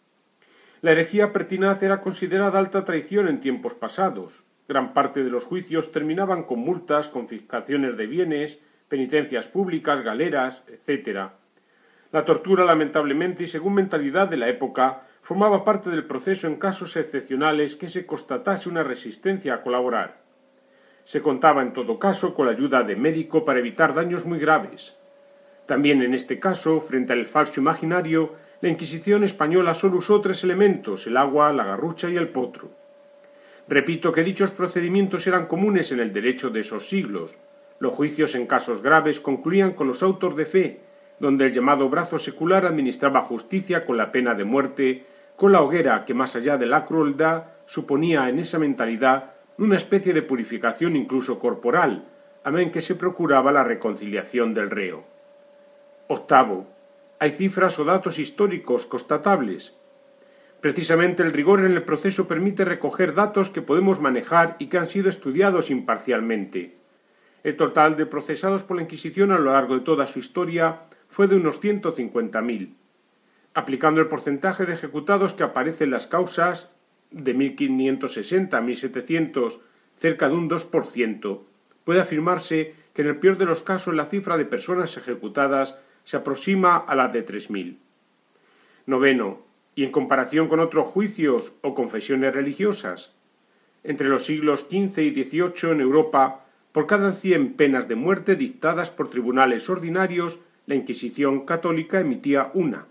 La 0.82 0.92
herejía 0.92 1.32
pertinaz 1.32 1.82
era 1.82 2.00
considerada 2.00 2.58
alta 2.58 2.84
traición 2.84 3.28
en 3.28 3.40
tiempos 3.40 3.74
pasados. 3.74 4.44
Gran 4.68 4.92
parte 4.92 5.24
de 5.24 5.30
los 5.30 5.44
juicios 5.44 5.92
terminaban 5.92 6.42
con 6.42 6.58
multas, 6.58 7.08
confiscaciones 7.08 7.96
de 7.96 8.06
bienes, 8.06 8.58
penitencias 8.88 9.48
públicas, 9.48 10.02
galeras, 10.02 10.64
etc. 10.68 11.30
La 12.12 12.24
tortura, 12.24 12.64
lamentablemente, 12.64 13.44
y 13.44 13.46
según 13.46 13.74
mentalidad 13.74 14.28
de 14.28 14.36
la 14.36 14.48
época, 14.48 15.05
formaba 15.26 15.64
parte 15.64 15.90
del 15.90 16.04
proceso 16.04 16.46
en 16.46 16.54
casos 16.54 16.94
excepcionales 16.94 17.74
que 17.74 17.88
se 17.88 18.06
constatase 18.06 18.68
una 18.68 18.84
resistencia 18.84 19.54
a 19.54 19.60
colaborar. 19.60 20.18
Se 21.02 21.20
contaba 21.20 21.62
en 21.62 21.72
todo 21.72 21.98
caso 21.98 22.32
con 22.32 22.46
la 22.46 22.52
ayuda 22.52 22.84
de 22.84 22.94
médico 22.94 23.44
para 23.44 23.58
evitar 23.58 23.92
daños 23.92 24.24
muy 24.24 24.38
graves. 24.38 24.94
También 25.66 26.00
en 26.02 26.14
este 26.14 26.38
caso, 26.38 26.80
frente 26.80 27.12
al 27.12 27.26
falso 27.26 27.58
imaginario, 27.58 28.34
la 28.60 28.68
Inquisición 28.68 29.24
española 29.24 29.74
solo 29.74 29.96
usó 29.96 30.20
tres 30.20 30.44
elementos 30.44 31.08
el 31.08 31.16
agua, 31.16 31.52
la 31.52 31.64
garrucha 31.64 32.08
y 32.08 32.16
el 32.16 32.28
potro. 32.28 32.70
Repito 33.66 34.12
que 34.12 34.22
dichos 34.22 34.52
procedimientos 34.52 35.26
eran 35.26 35.46
comunes 35.46 35.90
en 35.90 35.98
el 35.98 36.12
derecho 36.12 36.50
de 36.50 36.60
esos 36.60 36.88
siglos. 36.88 37.34
Los 37.80 37.94
juicios 37.94 38.36
en 38.36 38.46
casos 38.46 38.80
graves 38.80 39.18
concluían 39.18 39.72
con 39.72 39.88
los 39.88 40.04
autos 40.04 40.36
de 40.36 40.46
fe, 40.46 40.80
donde 41.18 41.46
el 41.46 41.52
llamado 41.52 41.88
brazo 41.88 42.16
secular 42.16 42.64
administraba 42.64 43.22
justicia 43.22 43.84
con 43.84 43.96
la 43.96 44.12
pena 44.12 44.34
de 44.34 44.44
muerte, 44.44 45.15
con 45.36 45.52
la 45.52 45.60
hoguera 45.60 46.04
que 46.04 46.14
más 46.14 46.34
allá 46.34 46.56
de 46.56 46.66
la 46.66 46.86
crueldad 46.86 47.44
suponía 47.66 48.28
en 48.28 48.38
esa 48.38 48.58
mentalidad 48.58 49.34
una 49.58 49.76
especie 49.76 50.12
de 50.12 50.22
purificación 50.22 50.96
incluso 50.96 51.38
corporal, 51.38 52.08
amén 52.44 52.70
que 52.70 52.80
se 52.80 52.94
procuraba 52.94 53.52
la 53.52 53.64
reconciliación 53.64 54.54
del 54.54 54.70
reo. 54.70 55.04
Octavo. 56.08 56.66
Hay 57.18 57.30
cifras 57.30 57.78
o 57.78 57.84
datos 57.84 58.18
históricos 58.18 58.84
constatables. 58.84 59.74
Precisamente 60.60 61.22
el 61.22 61.32
rigor 61.32 61.60
en 61.60 61.72
el 61.72 61.82
proceso 61.82 62.28
permite 62.28 62.64
recoger 62.64 63.14
datos 63.14 63.50
que 63.50 63.62
podemos 63.62 64.00
manejar 64.00 64.56
y 64.58 64.66
que 64.66 64.78
han 64.78 64.86
sido 64.86 65.08
estudiados 65.08 65.70
imparcialmente. 65.70 66.76
El 67.42 67.56
total 67.56 67.96
de 67.96 68.06
procesados 68.06 68.62
por 68.62 68.76
la 68.76 68.82
Inquisición 68.82 69.32
a 69.32 69.38
lo 69.38 69.52
largo 69.52 69.74
de 69.74 69.84
toda 69.84 70.06
su 70.06 70.18
historia 70.18 70.82
fue 71.08 71.26
de 71.26 71.36
unos 71.36 71.60
150.000. 71.60 72.74
Aplicando 73.56 74.02
el 74.02 74.08
porcentaje 74.08 74.66
de 74.66 74.74
ejecutados 74.74 75.32
que 75.32 75.42
aparece 75.42 75.84
en 75.84 75.90
las 75.90 76.06
causas 76.06 76.68
de 77.10 77.32
1560 77.32 78.54
a 78.54 78.60
1700, 78.60 79.60
cerca 79.96 80.28
de 80.28 80.34
un 80.34 80.50
2%, 80.50 81.40
puede 81.82 82.00
afirmarse 82.02 82.74
que 82.92 83.00
en 83.00 83.08
el 83.08 83.16
peor 83.16 83.38
de 83.38 83.46
los 83.46 83.62
casos 83.62 83.94
la 83.94 84.04
cifra 84.04 84.36
de 84.36 84.44
personas 84.44 84.94
ejecutadas 84.98 85.74
se 86.04 86.18
aproxima 86.18 86.76
a 86.76 86.94
la 86.94 87.08
de 87.08 87.24
3.000. 87.26 87.78
Noveno, 88.84 89.46
y 89.74 89.84
en 89.84 89.90
comparación 89.90 90.48
con 90.48 90.60
otros 90.60 90.88
juicios 90.88 91.54
o 91.62 91.74
confesiones 91.74 92.34
religiosas. 92.34 93.14
Entre 93.84 94.08
los 94.08 94.26
siglos 94.26 94.66
XV 94.68 94.98
y 94.98 95.24
XVIII 95.24 95.72
en 95.72 95.80
Europa, 95.80 96.44
por 96.72 96.86
cada 96.86 97.14
cien 97.14 97.54
penas 97.54 97.88
de 97.88 97.94
muerte 97.94 98.36
dictadas 98.36 98.90
por 98.90 99.08
tribunales 99.08 99.70
ordinarios, 99.70 100.40
la 100.66 100.74
Inquisición 100.74 101.46
católica 101.46 101.98
emitía 102.00 102.50
una. 102.52 102.88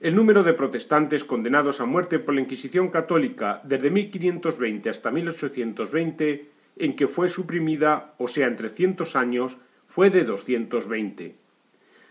El 0.00 0.14
número 0.14 0.44
de 0.44 0.54
protestantes 0.54 1.24
condenados 1.24 1.80
a 1.80 1.84
muerte 1.84 2.20
por 2.20 2.32
la 2.32 2.40
Inquisición 2.40 2.88
católica 2.88 3.60
desde 3.64 3.90
1520 3.90 4.90
hasta 4.90 5.10
1820, 5.10 6.50
en 6.76 6.94
que 6.94 7.08
fue 7.08 7.28
suprimida, 7.28 8.14
o 8.18 8.28
sea, 8.28 8.46
en 8.46 8.54
300 8.54 9.16
años, 9.16 9.56
fue 9.88 10.10
de 10.10 10.22
220. 10.22 11.34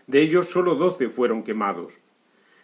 De 0.06 0.20
ellos 0.20 0.48
solo 0.48 0.74
12 0.74 1.08
fueron 1.08 1.42
quemados. 1.42 1.94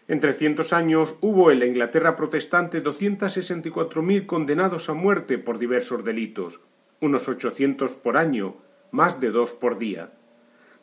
En 0.08 0.20
300 0.20 0.74
años 0.74 1.14
hubo 1.22 1.50
en 1.50 1.60
la 1.60 1.66
Inglaterra 1.66 2.16
protestante 2.16 2.84
264.000 2.84 4.26
condenados 4.26 4.90
a 4.90 4.92
muerte 4.92 5.38
por 5.38 5.58
diversos 5.58 6.04
delitos, 6.04 6.60
unos 7.00 7.28
800 7.30 7.94
por 7.94 8.18
año, 8.18 8.56
más 8.90 9.20
de 9.20 9.30
dos 9.30 9.54
por 9.54 9.78
día. 9.78 10.12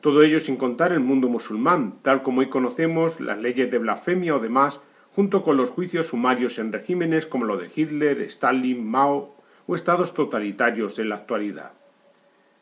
Todo 0.02 0.24
ello 0.24 0.40
sin 0.40 0.58
contar 0.58 0.92
el 0.92 1.00
mundo 1.00 1.30
musulmán, 1.30 2.00
tal 2.02 2.24
como 2.24 2.42
hoy 2.42 2.50
conocemos 2.50 3.20
las 3.20 3.38
leyes 3.38 3.70
de 3.70 3.78
blasfemia 3.78 4.36
o 4.36 4.40
demás, 4.40 4.82
junto 5.16 5.44
con 5.44 5.58
los 5.58 5.70
juicios 5.70 6.08
sumarios 6.08 6.58
en 6.58 6.74
regímenes 6.74 7.28
como 7.28 7.46
lo 7.46 7.58
de 7.58 7.70
Hitler, 7.74 8.20
Stalin, 8.22 8.84
Mao 8.84 9.36
o 9.68 9.76
estados 9.76 10.16
totalitarios 10.16 10.98
en 10.98 11.10
la 11.10 11.16
actualidad. 11.16 11.74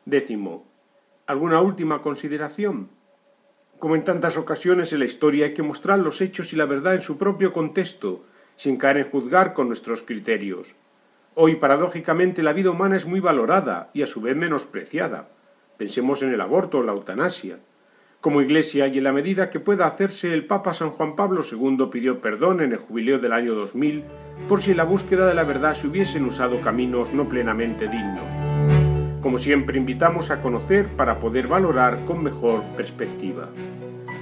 Décimo. 0.03 0.65
¿Alguna 1.27 1.61
última 1.61 2.01
consideración? 2.01 2.89
Como 3.77 3.95
en 3.95 4.03
tantas 4.03 4.35
ocasiones 4.35 4.91
en 4.91 4.99
la 4.99 5.05
historia 5.05 5.45
hay 5.45 5.53
que 5.53 5.63
mostrar 5.63 5.99
los 5.99 6.19
hechos 6.19 6.51
y 6.51 6.57
la 6.57 6.65
verdad 6.65 6.95
en 6.95 7.01
su 7.01 7.17
propio 7.17 7.53
contexto, 7.53 8.25
sin 8.57 8.75
caer 8.75 8.97
en 8.97 9.09
juzgar 9.09 9.53
con 9.53 9.67
nuestros 9.67 10.03
criterios. 10.03 10.75
Hoy, 11.35 11.55
paradójicamente, 11.55 12.43
la 12.43 12.51
vida 12.51 12.71
humana 12.71 12.97
es 12.97 13.05
muy 13.05 13.21
valorada 13.21 13.91
y 13.93 14.01
a 14.01 14.07
su 14.07 14.19
vez 14.19 14.35
menospreciada. 14.35 15.29
Pensemos 15.79 16.21
en 16.23 16.33
el 16.33 16.41
aborto 16.41 16.83
la 16.83 16.91
eutanasia. 16.91 17.59
Como 18.19 18.41
Iglesia 18.41 18.87
y 18.87 18.97
en 18.97 19.05
la 19.05 19.13
medida 19.13 19.49
que 19.49 19.61
pueda 19.61 19.87
hacerse, 19.87 20.33
el 20.33 20.45
Papa 20.45 20.73
San 20.73 20.89
Juan 20.89 21.15
Pablo 21.15 21.41
II 21.49 21.87
pidió 21.89 22.19
perdón 22.19 22.59
en 22.59 22.73
el 22.73 22.79
jubileo 22.79 23.17
del 23.17 23.31
año 23.31 23.55
2000 23.55 24.03
por 24.49 24.61
si 24.61 24.71
en 24.71 24.77
la 24.77 24.83
búsqueda 24.83 25.25
de 25.25 25.33
la 25.33 25.45
verdad 25.45 25.75
se 25.75 25.87
hubiesen 25.87 26.25
usado 26.25 26.59
caminos 26.59 27.13
no 27.13 27.29
plenamente 27.29 27.87
dignos. 27.87 29.21
Como 29.21 29.37
siempre, 29.37 29.77
invitamos 29.77 30.31
a 30.31 30.41
conocer 30.41 30.85
para 30.97 31.17
poder 31.17 31.47
valorar 31.47 32.03
con 32.03 32.23
mejor 32.23 32.61
perspectiva. 32.75 33.47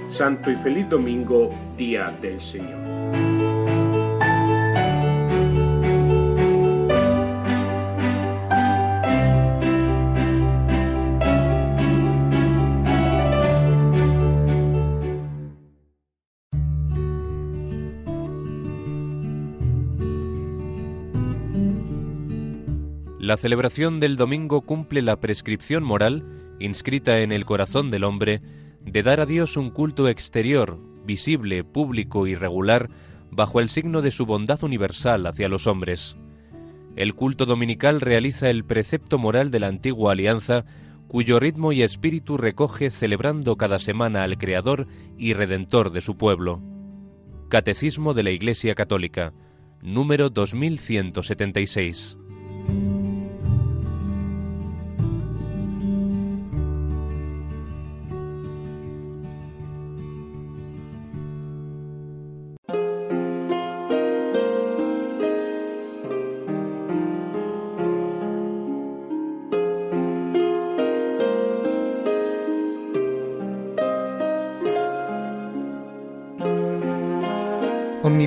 Santo 0.08 0.52
y 0.52 0.56
feliz 0.58 0.88
domingo, 0.88 1.52
Día 1.76 2.16
del 2.22 2.40
Señor. 2.40 3.27
La 23.28 23.36
celebración 23.36 24.00
del 24.00 24.16
domingo 24.16 24.62
cumple 24.62 25.02
la 25.02 25.16
prescripción 25.16 25.84
moral, 25.84 26.24
inscrita 26.60 27.20
en 27.20 27.30
el 27.30 27.44
corazón 27.44 27.90
del 27.90 28.04
hombre, 28.04 28.40
de 28.80 29.02
dar 29.02 29.20
a 29.20 29.26
Dios 29.26 29.58
un 29.58 29.68
culto 29.68 30.08
exterior, 30.08 30.80
visible, 31.04 31.62
público 31.62 32.26
y 32.26 32.34
regular, 32.34 32.88
bajo 33.30 33.60
el 33.60 33.68
signo 33.68 34.00
de 34.00 34.12
su 34.12 34.24
bondad 34.24 34.64
universal 34.64 35.26
hacia 35.26 35.50
los 35.50 35.66
hombres. 35.66 36.16
El 36.96 37.14
culto 37.14 37.44
dominical 37.44 38.00
realiza 38.00 38.48
el 38.48 38.64
precepto 38.64 39.18
moral 39.18 39.50
de 39.50 39.60
la 39.60 39.66
antigua 39.66 40.12
alianza, 40.12 40.64
cuyo 41.06 41.38
ritmo 41.38 41.72
y 41.72 41.82
espíritu 41.82 42.38
recoge 42.38 42.88
celebrando 42.88 43.58
cada 43.58 43.78
semana 43.78 44.22
al 44.22 44.38
Creador 44.38 44.86
y 45.18 45.34
Redentor 45.34 45.92
de 45.92 46.00
su 46.00 46.16
pueblo. 46.16 46.62
Catecismo 47.50 48.14
de 48.14 48.22
la 48.22 48.30
Iglesia 48.30 48.74
Católica, 48.74 49.34
número 49.82 50.30
2176. 50.30 52.16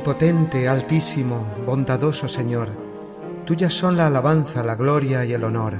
Omnipotente, 0.01 0.67
altísimo, 0.67 1.45
bondadoso 1.63 2.27
Señor, 2.27 2.69
tuyas 3.45 3.71
son 3.71 3.97
la 3.97 4.07
alabanza, 4.07 4.63
la 4.63 4.73
gloria 4.73 5.23
y 5.25 5.33
el 5.33 5.43
honor. 5.43 5.77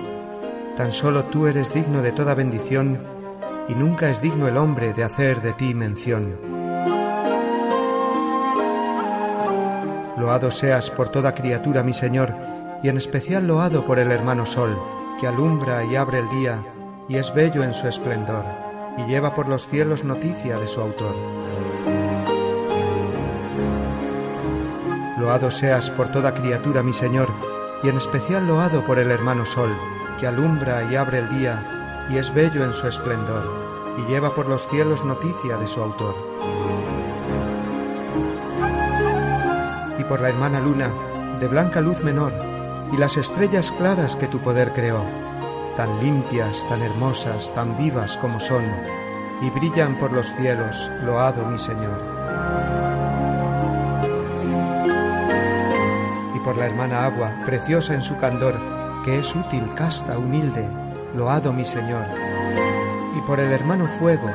Tan 0.77 0.91
solo 0.91 1.23
tú 1.23 1.47
eres 1.47 1.73
digno 1.73 2.03
de 2.03 2.11
toda 2.11 2.35
bendición, 2.35 2.99
y 3.67 3.73
nunca 3.73 4.11
es 4.11 4.21
digno 4.21 4.47
el 4.47 4.57
hombre 4.57 4.93
de 4.93 5.03
hacer 5.03 5.41
de 5.41 5.53
ti 5.53 5.73
mención. 5.73 6.37
Loado 10.19 10.51
seas 10.51 10.91
por 10.91 11.09
toda 11.09 11.33
criatura, 11.33 11.81
mi 11.81 11.95
Señor, 11.95 12.35
y 12.83 12.89
en 12.89 12.97
especial 12.97 13.47
loado 13.47 13.87
por 13.87 13.97
el 13.97 14.11
hermano 14.11 14.45
Sol, 14.45 14.77
que 15.19 15.25
alumbra 15.25 15.83
y 15.83 15.95
abre 15.95 16.19
el 16.19 16.29
día, 16.29 16.63
y 17.09 17.15
es 17.15 17.33
bello 17.33 17.63
en 17.63 17.73
su 17.73 17.87
esplendor, 17.87 18.45
y 18.99 19.03
lleva 19.09 19.33
por 19.33 19.47
los 19.47 19.65
cielos 19.65 20.03
noticia 20.03 20.59
de 20.59 20.67
su 20.67 20.79
autor. 20.79 21.40
Loado 25.21 25.51
seas 25.51 25.91
por 25.91 26.07
toda 26.07 26.33
criatura, 26.33 26.81
mi 26.81 26.93
Señor, 26.93 27.29
y 27.83 27.89
en 27.89 27.97
especial 27.97 28.47
loado 28.47 28.83
por 28.83 28.97
el 28.97 29.11
hermano 29.11 29.45
Sol, 29.45 29.69
que 30.19 30.25
alumbra 30.25 30.91
y 30.91 30.95
abre 30.95 31.19
el 31.19 31.29
día, 31.29 32.07
y 32.09 32.17
es 32.17 32.33
bello 32.33 32.63
en 32.63 32.73
su 32.73 32.87
esplendor, 32.87 33.47
y 33.99 34.11
lleva 34.11 34.33
por 34.33 34.47
los 34.47 34.67
cielos 34.67 35.05
noticia 35.05 35.57
de 35.57 35.67
su 35.67 35.79
autor. 35.79 36.15
Y 39.99 40.03
por 40.05 40.21
la 40.21 40.29
hermana 40.29 40.59
Luna, 40.59 40.91
de 41.39 41.47
blanca 41.47 41.81
luz 41.81 42.01
menor, 42.01 42.33
y 42.91 42.97
las 42.97 43.15
estrellas 43.15 43.71
claras 43.71 44.15
que 44.15 44.25
tu 44.25 44.39
poder 44.39 44.73
creó, 44.73 45.05
tan 45.77 45.99
limpias, 45.99 46.67
tan 46.67 46.81
hermosas, 46.81 47.53
tan 47.53 47.77
vivas 47.77 48.17
como 48.17 48.39
son, 48.39 48.63
y 49.39 49.51
brillan 49.51 49.99
por 49.99 50.13
los 50.13 50.33
cielos, 50.33 50.89
loado 51.03 51.45
mi 51.45 51.59
Señor. 51.59 52.10
Por 56.51 56.57
la 56.57 56.65
hermana 56.65 57.05
agua, 57.05 57.33
preciosa 57.45 57.93
en 57.93 58.01
su 58.01 58.17
candor, 58.17 58.59
que 59.05 59.19
es 59.19 59.33
útil, 59.33 59.73
casta, 59.73 60.17
humilde, 60.17 60.67
loado 61.15 61.53
mi 61.53 61.63
Señor. 61.63 62.03
Y 63.17 63.21
por 63.21 63.39
el 63.39 63.53
hermano 63.53 63.87
fuego, 63.87 64.29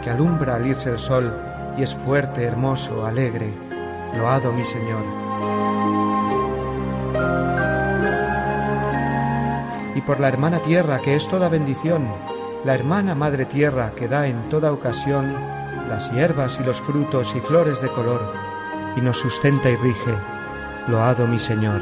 que 0.00 0.10
alumbra 0.10 0.54
al 0.54 0.64
irse 0.64 0.90
el 0.90 1.00
sol, 1.00 1.34
y 1.76 1.82
es 1.82 1.92
fuerte, 1.92 2.44
hermoso, 2.44 3.04
alegre, 3.04 3.52
loado 4.16 4.52
mi 4.52 4.64
Señor. 4.64 5.02
y 9.96 10.00
por 10.02 10.20
la 10.20 10.28
hermana 10.28 10.60
tierra, 10.60 11.00
que 11.00 11.16
es 11.16 11.26
toda 11.26 11.48
bendición, 11.48 12.06
la 12.64 12.74
hermana 12.74 13.16
madre 13.16 13.44
tierra, 13.44 13.92
que 13.96 14.06
da 14.06 14.28
en 14.28 14.48
toda 14.50 14.70
ocasión 14.70 15.34
las 15.88 16.12
hierbas 16.12 16.60
y 16.60 16.64
los 16.64 16.80
frutos 16.80 17.34
y 17.34 17.40
flores 17.40 17.80
de 17.80 17.88
color, 17.88 18.32
y 18.94 19.00
nos 19.00 19.18
sustenta 19.18 19.70
y 19.70 19.76
rige, 19.76 20.35
loado 20.88 21.26
mi 21.26 21.38
Señor. 21.38 21.80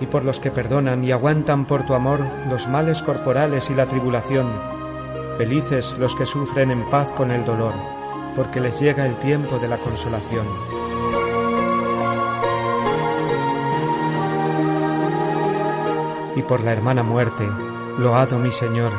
Y 0.00 0.06
por 0.06 0.24
los 0.24 0.40
que 0.40 0.50
perdonan 0.50 1.04
y 1.04 1.12
aguantan 1.12 1.66
por 1.66 1.84
tu 1.86 1.94
amor 1.94 2.26
los 2.48 2.68
males 2.68 3.02
corporales 3.02 3.70
y 3.70 3.74
la 3.74 3.86
tribulación, 3.86 4.46
felices 5.36 5.96
los 5.98 6.14
que 6.16 6.26
sufren 6.26 6.70
en 6.70 6.88
paz 6.90 7.12
con 7.12 7.30
el 7.30 7.44
dolor, 7.44 7.74
porque 8.36 8.60
les 8.60 8.80
llega 8.80 9.06
el 9.06 9.14
tiempo 9.16 9.58
de 9.58 9.68
la 9.68 9.76
consolación. 9.76 10.46
y 16.40 16.42
por 16.42 16.62
la 16.62 16.72
hermana 16.72 17.02
muerte, 17.02 17.46
loado 17.98 18.38
mi 18.38 18.50
Señor. 18.50 18.92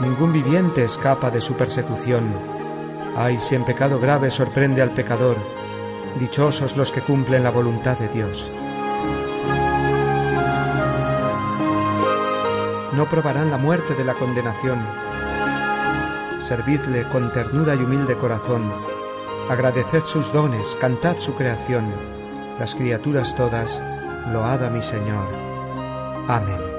Ningún 0.00 0.32
viviente 0.32 0.84
escapa 0.84 1.30
de 1.30 1.40
su 1.40 1.54
persecución. 1.54 2.49
Ay, 3.22 3.38
si 3.38 3.54
en 3.54 3.64
pecado 3.64 4.00
grave 4.00 4.30
sorprende 4.30 4.80
al 4.80 4.92
pecador, 4.92 5.36
dichosos 6.18 6.78
los 6.78 6.90
que 6.90 7.02
cumplen 7.02 7.44
la 7.44 7.50
voluntad 7.50 7.98
de 7.98 8.08
Dios. 8.08 8.50
No 12.94 13.04
probarán 13.10 13.50
la 13.50 13.58
muerte 13.58 13.94
de 13.94 14.06
la 14.06 14.14
condenación. 14.14 14.78
Servidle 16.40 17.06
con 17.10 17.30
ternura 17.30 17.74
y 17.74 17.80
humilde 17.80 18.16
corazón. 18.16 18.72
Agradeced 19.50 20.00
sus 20.00 20.32
dones, 20.32 20.74
cantad 20.80 21.18
su 21.18 21.34
creación. 21.34 21.92
Las 22.58 22.74
criaturas 22.74 23.36
todas, 23.36 23.82
load 24.32 24.64
a 24.64 24.70
mi 24.70 24.80
Señor. 24.80 25.28
Amén. 26.26 26.69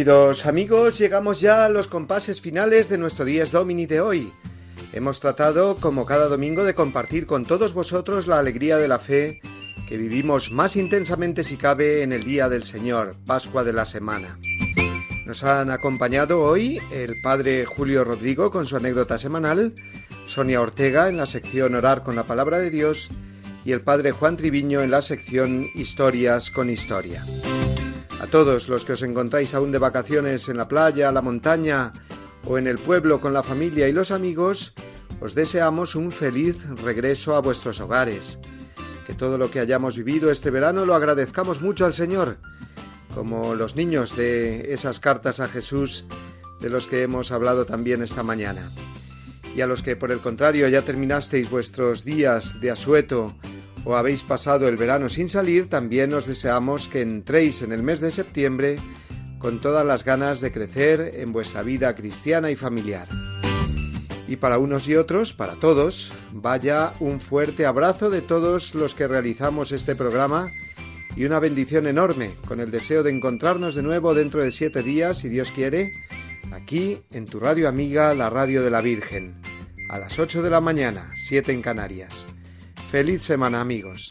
Queridos 0.00 0.46
amigos, 0.46 0.96
llegamos 0.96 1.42
ya 1.42 1.66
a 1.66 1.68
los 1.68 1.86
compases 1.86 2.40
finales 2.40 2.88
de 2.88 2.96
nuestro 2.96 3.26
Días 3.26 3.52
Domini 3.52 3.84
de 3.84 4.00
hoy. 4.00 4.32
Hemos 4.94 5.20
tratado, 5.20 5.76
como 5.76 6.06
cada 6.06 6.26
domingo, 6.28 6.64
de 6.64 6.74
compartir 6.74 7.26
con 7.26 7.44
todos 7.44 7.74
vosotros 7.74 8.26
la 8.26 8.38
alegría 8.38 8.78
de 8.78 8.88
la 8.88 8.98
fe 8.98 9.42
que 9.86 9.98
vivimos 9.98 10.52
más 10.52 10.76
intensamente 10.76 11.42
si 11.42 11.58
cabe 11.58 12.02
en 12.02 12.12
el 12.12 12.24
Día 12.24 12.48
del 12.48 12.64
Señor, 12.64 13.14
Pascua 13.26 13.62
de 13.62 13.74
la 13.74 13.84
Semana. 13.84 14.38
Nos 15.26 15.44
han 15.44 15.70
acompañado 15.70 16.40
hoy 16.40 16.80
el 16.90 17.20
Padre 17.20 17.66
Julio 17.66 18.02
Rodrigo 18.02 18.50
con 18.50 18.64
su 18.64 18.76
anécdota 18.76 19.18
semanal, 19.18 19.74
Sonia 20.24 20.62
Ortega 20.62 21.10
en 21.10 21.18
la 21.18 21.26
sección 21.26 21.74
Orar 21.74 22.02
con 22.02 22.16
la 22.16 22.24
Palabra 22.24 22.58
de 22.58 22.70
Dios 22.70 23.10
y 23.66 23.72
el 23.72 23.82
Padre 23.82 24.12
Juan 24.12 24.38
Triviño 24.38 24.80
en 24.80 24.92
la 24.92 25.02
sección 25.02 25.68
Historias 25.74 26.50
con 26.50 26.70
Historia. 26.70 27.22
A 28.20 28.26
todos 28.26 28.68
los 28.68 28.84
que 28.84 28.92
os 28.92 29.02
encontráis 29.02 29.54
aún 29.54 29.72
de 29.72 29.78
vacaciones 29.78 30.50
en 30.50 30.58
la 30.58 30.68
playa, 30.68 31.10
la 31.10 31.22
montaña 31.22 31.94
o 32.44 32.58
en 32.58 32.66
el 32.66 32.76
pueblo 32.76 33.18
con 33.18 33.32
la 33.32 33.42
familia 33.42 33.88
y 33.88 33.92
los 33.92 34.10
amigos, 34.10 34.74
os 35.22 35.34
deseamos 35.34 35.94
un 35.94 36.12
feliz 36.12 36.68
regreso 36.82 37.34
a 37.34 37.40
vuestros 37.40 37.80
hogares. 37.80 38.38
Que 39.06 39.14
todo 39.14 39.38
lo 39.38 39.50
que 39.50 39.58
hayamos 39.58 39.96
vivido 39.96 40.30
este 40.30 40.50
verano 40.50 40.84
lo 40.84 40.94
agradezcamos 40.94 41.62
mucho 41.62 41.86
al 41.86 41.94
Señor, 41.94 42.36
como 43.14 43.54
los 43.54 43.74
niños 43.74 44.14
de 44.14 44.70
esas 44.74 45.00
cartas 45.00 45.40
a 45.40 45.48
Jesús 45.48 46.04
de 46.60 46.68
los 46.68 46.86
que 46.86 47.02
hemos 47.02 47.32
hablado 47.32 47.64
también 47.64 48.02
esta 48.02 48.22
mañana. 48.22 48.70
Y 49.56 49.62
a 49.62 49.66
los 49.66 49.82
que 49.82 49.96
por 49.96 50.12
el 50.12 50.20
contrario 50.20 50.68
ya 50.68 50.82
terminasteis 50.82 51.48
vuestros 51.48 52.04
días 52.04 52.60
de 52.60 52.70
asueto 52.70 53.34
o 53.84 53.96
habéis 53.96 54.22
pasado 54.22 54.68
el 54.68 54.76
verano 54.76 55.08
sin 55.08 55.28
salir, 55.28 55.68
también 55.68 56.12
os 56.14 56.26
deseamos 56.26 56.88
que 56.88 57.02
entréis 57.02 57.62
en 57.62 57.72
el 57.72 57.82
mes 57.82 58.00
de 58.00 58.10
septiembre 58.10 58.78
con 59.38 59.60
todas 59.60 59.86
las 59.86 60.04
ganas 60.04 60.40
de 60.40 60.52
crecer 60.52 61.12
en 61.16 61.32
vuestra 61.32 61.62
vida 61.62 61.94
cristiana 61.94 62.50
y 62.50 62.56
familiar. 62.56 63.08
Y 64.28 64.36
para 64.36 64.58
unos 64.58 64.86
y 64.86 64.94
otros, 64.94 65.32
para 65.32 65.54
todos, 65.54 66.12
vaya 66.32 66.92
un 67.00 67.18
fuerte 67.18 67.66
abrazo 67.66 68.10
de 68.10 68.22
todos 68.22 68.74
los 68.74 68.94
que 68.94 69.08
realizamos 69.08 69.72
este 69.72 69.96
programa 69.96 70.48
y 71.16 71.24
una 71.24 71.40
bendición 71.40 71.86
enorme, 71.88 72.30
con 72.46 72.60
el 72.60 72.70
deseo 72.70 73.02
de 73.02 73.10
encontrarnos 73.10 73.74
de 73.74 73.82
nuevo 73.82 74.14
dentro 74.14 74.42
de 74.42 74.52
siete 74.52 74.82
días, 74.82 75.18
si 75.18 75.28
Dios 75.28 75.50
quiere, 75.50 75.92
aquí 76.52 77.02
en 77.10 77.26
tu 77.26 77.40
radio 77.40 77.68
amiga, 77.68 78.14
la 78.14 78.30
radio 78.30 78.62
de 78.62 78.70
la 78.70 78.80
Virgen, 78.80 79.40
a 79.88 79.98
las 79.98 80.18
8 80.18 80.42
de 80.42 80.50
la 80.50 80.60
mañana, 80.60 81.10
7 81.16 81.52
en 81.52 81.62
Canarias. 81.62 82.26
Feliz 82.90 83.22
semana 83.22 83.60
amigos. 83.60 84.10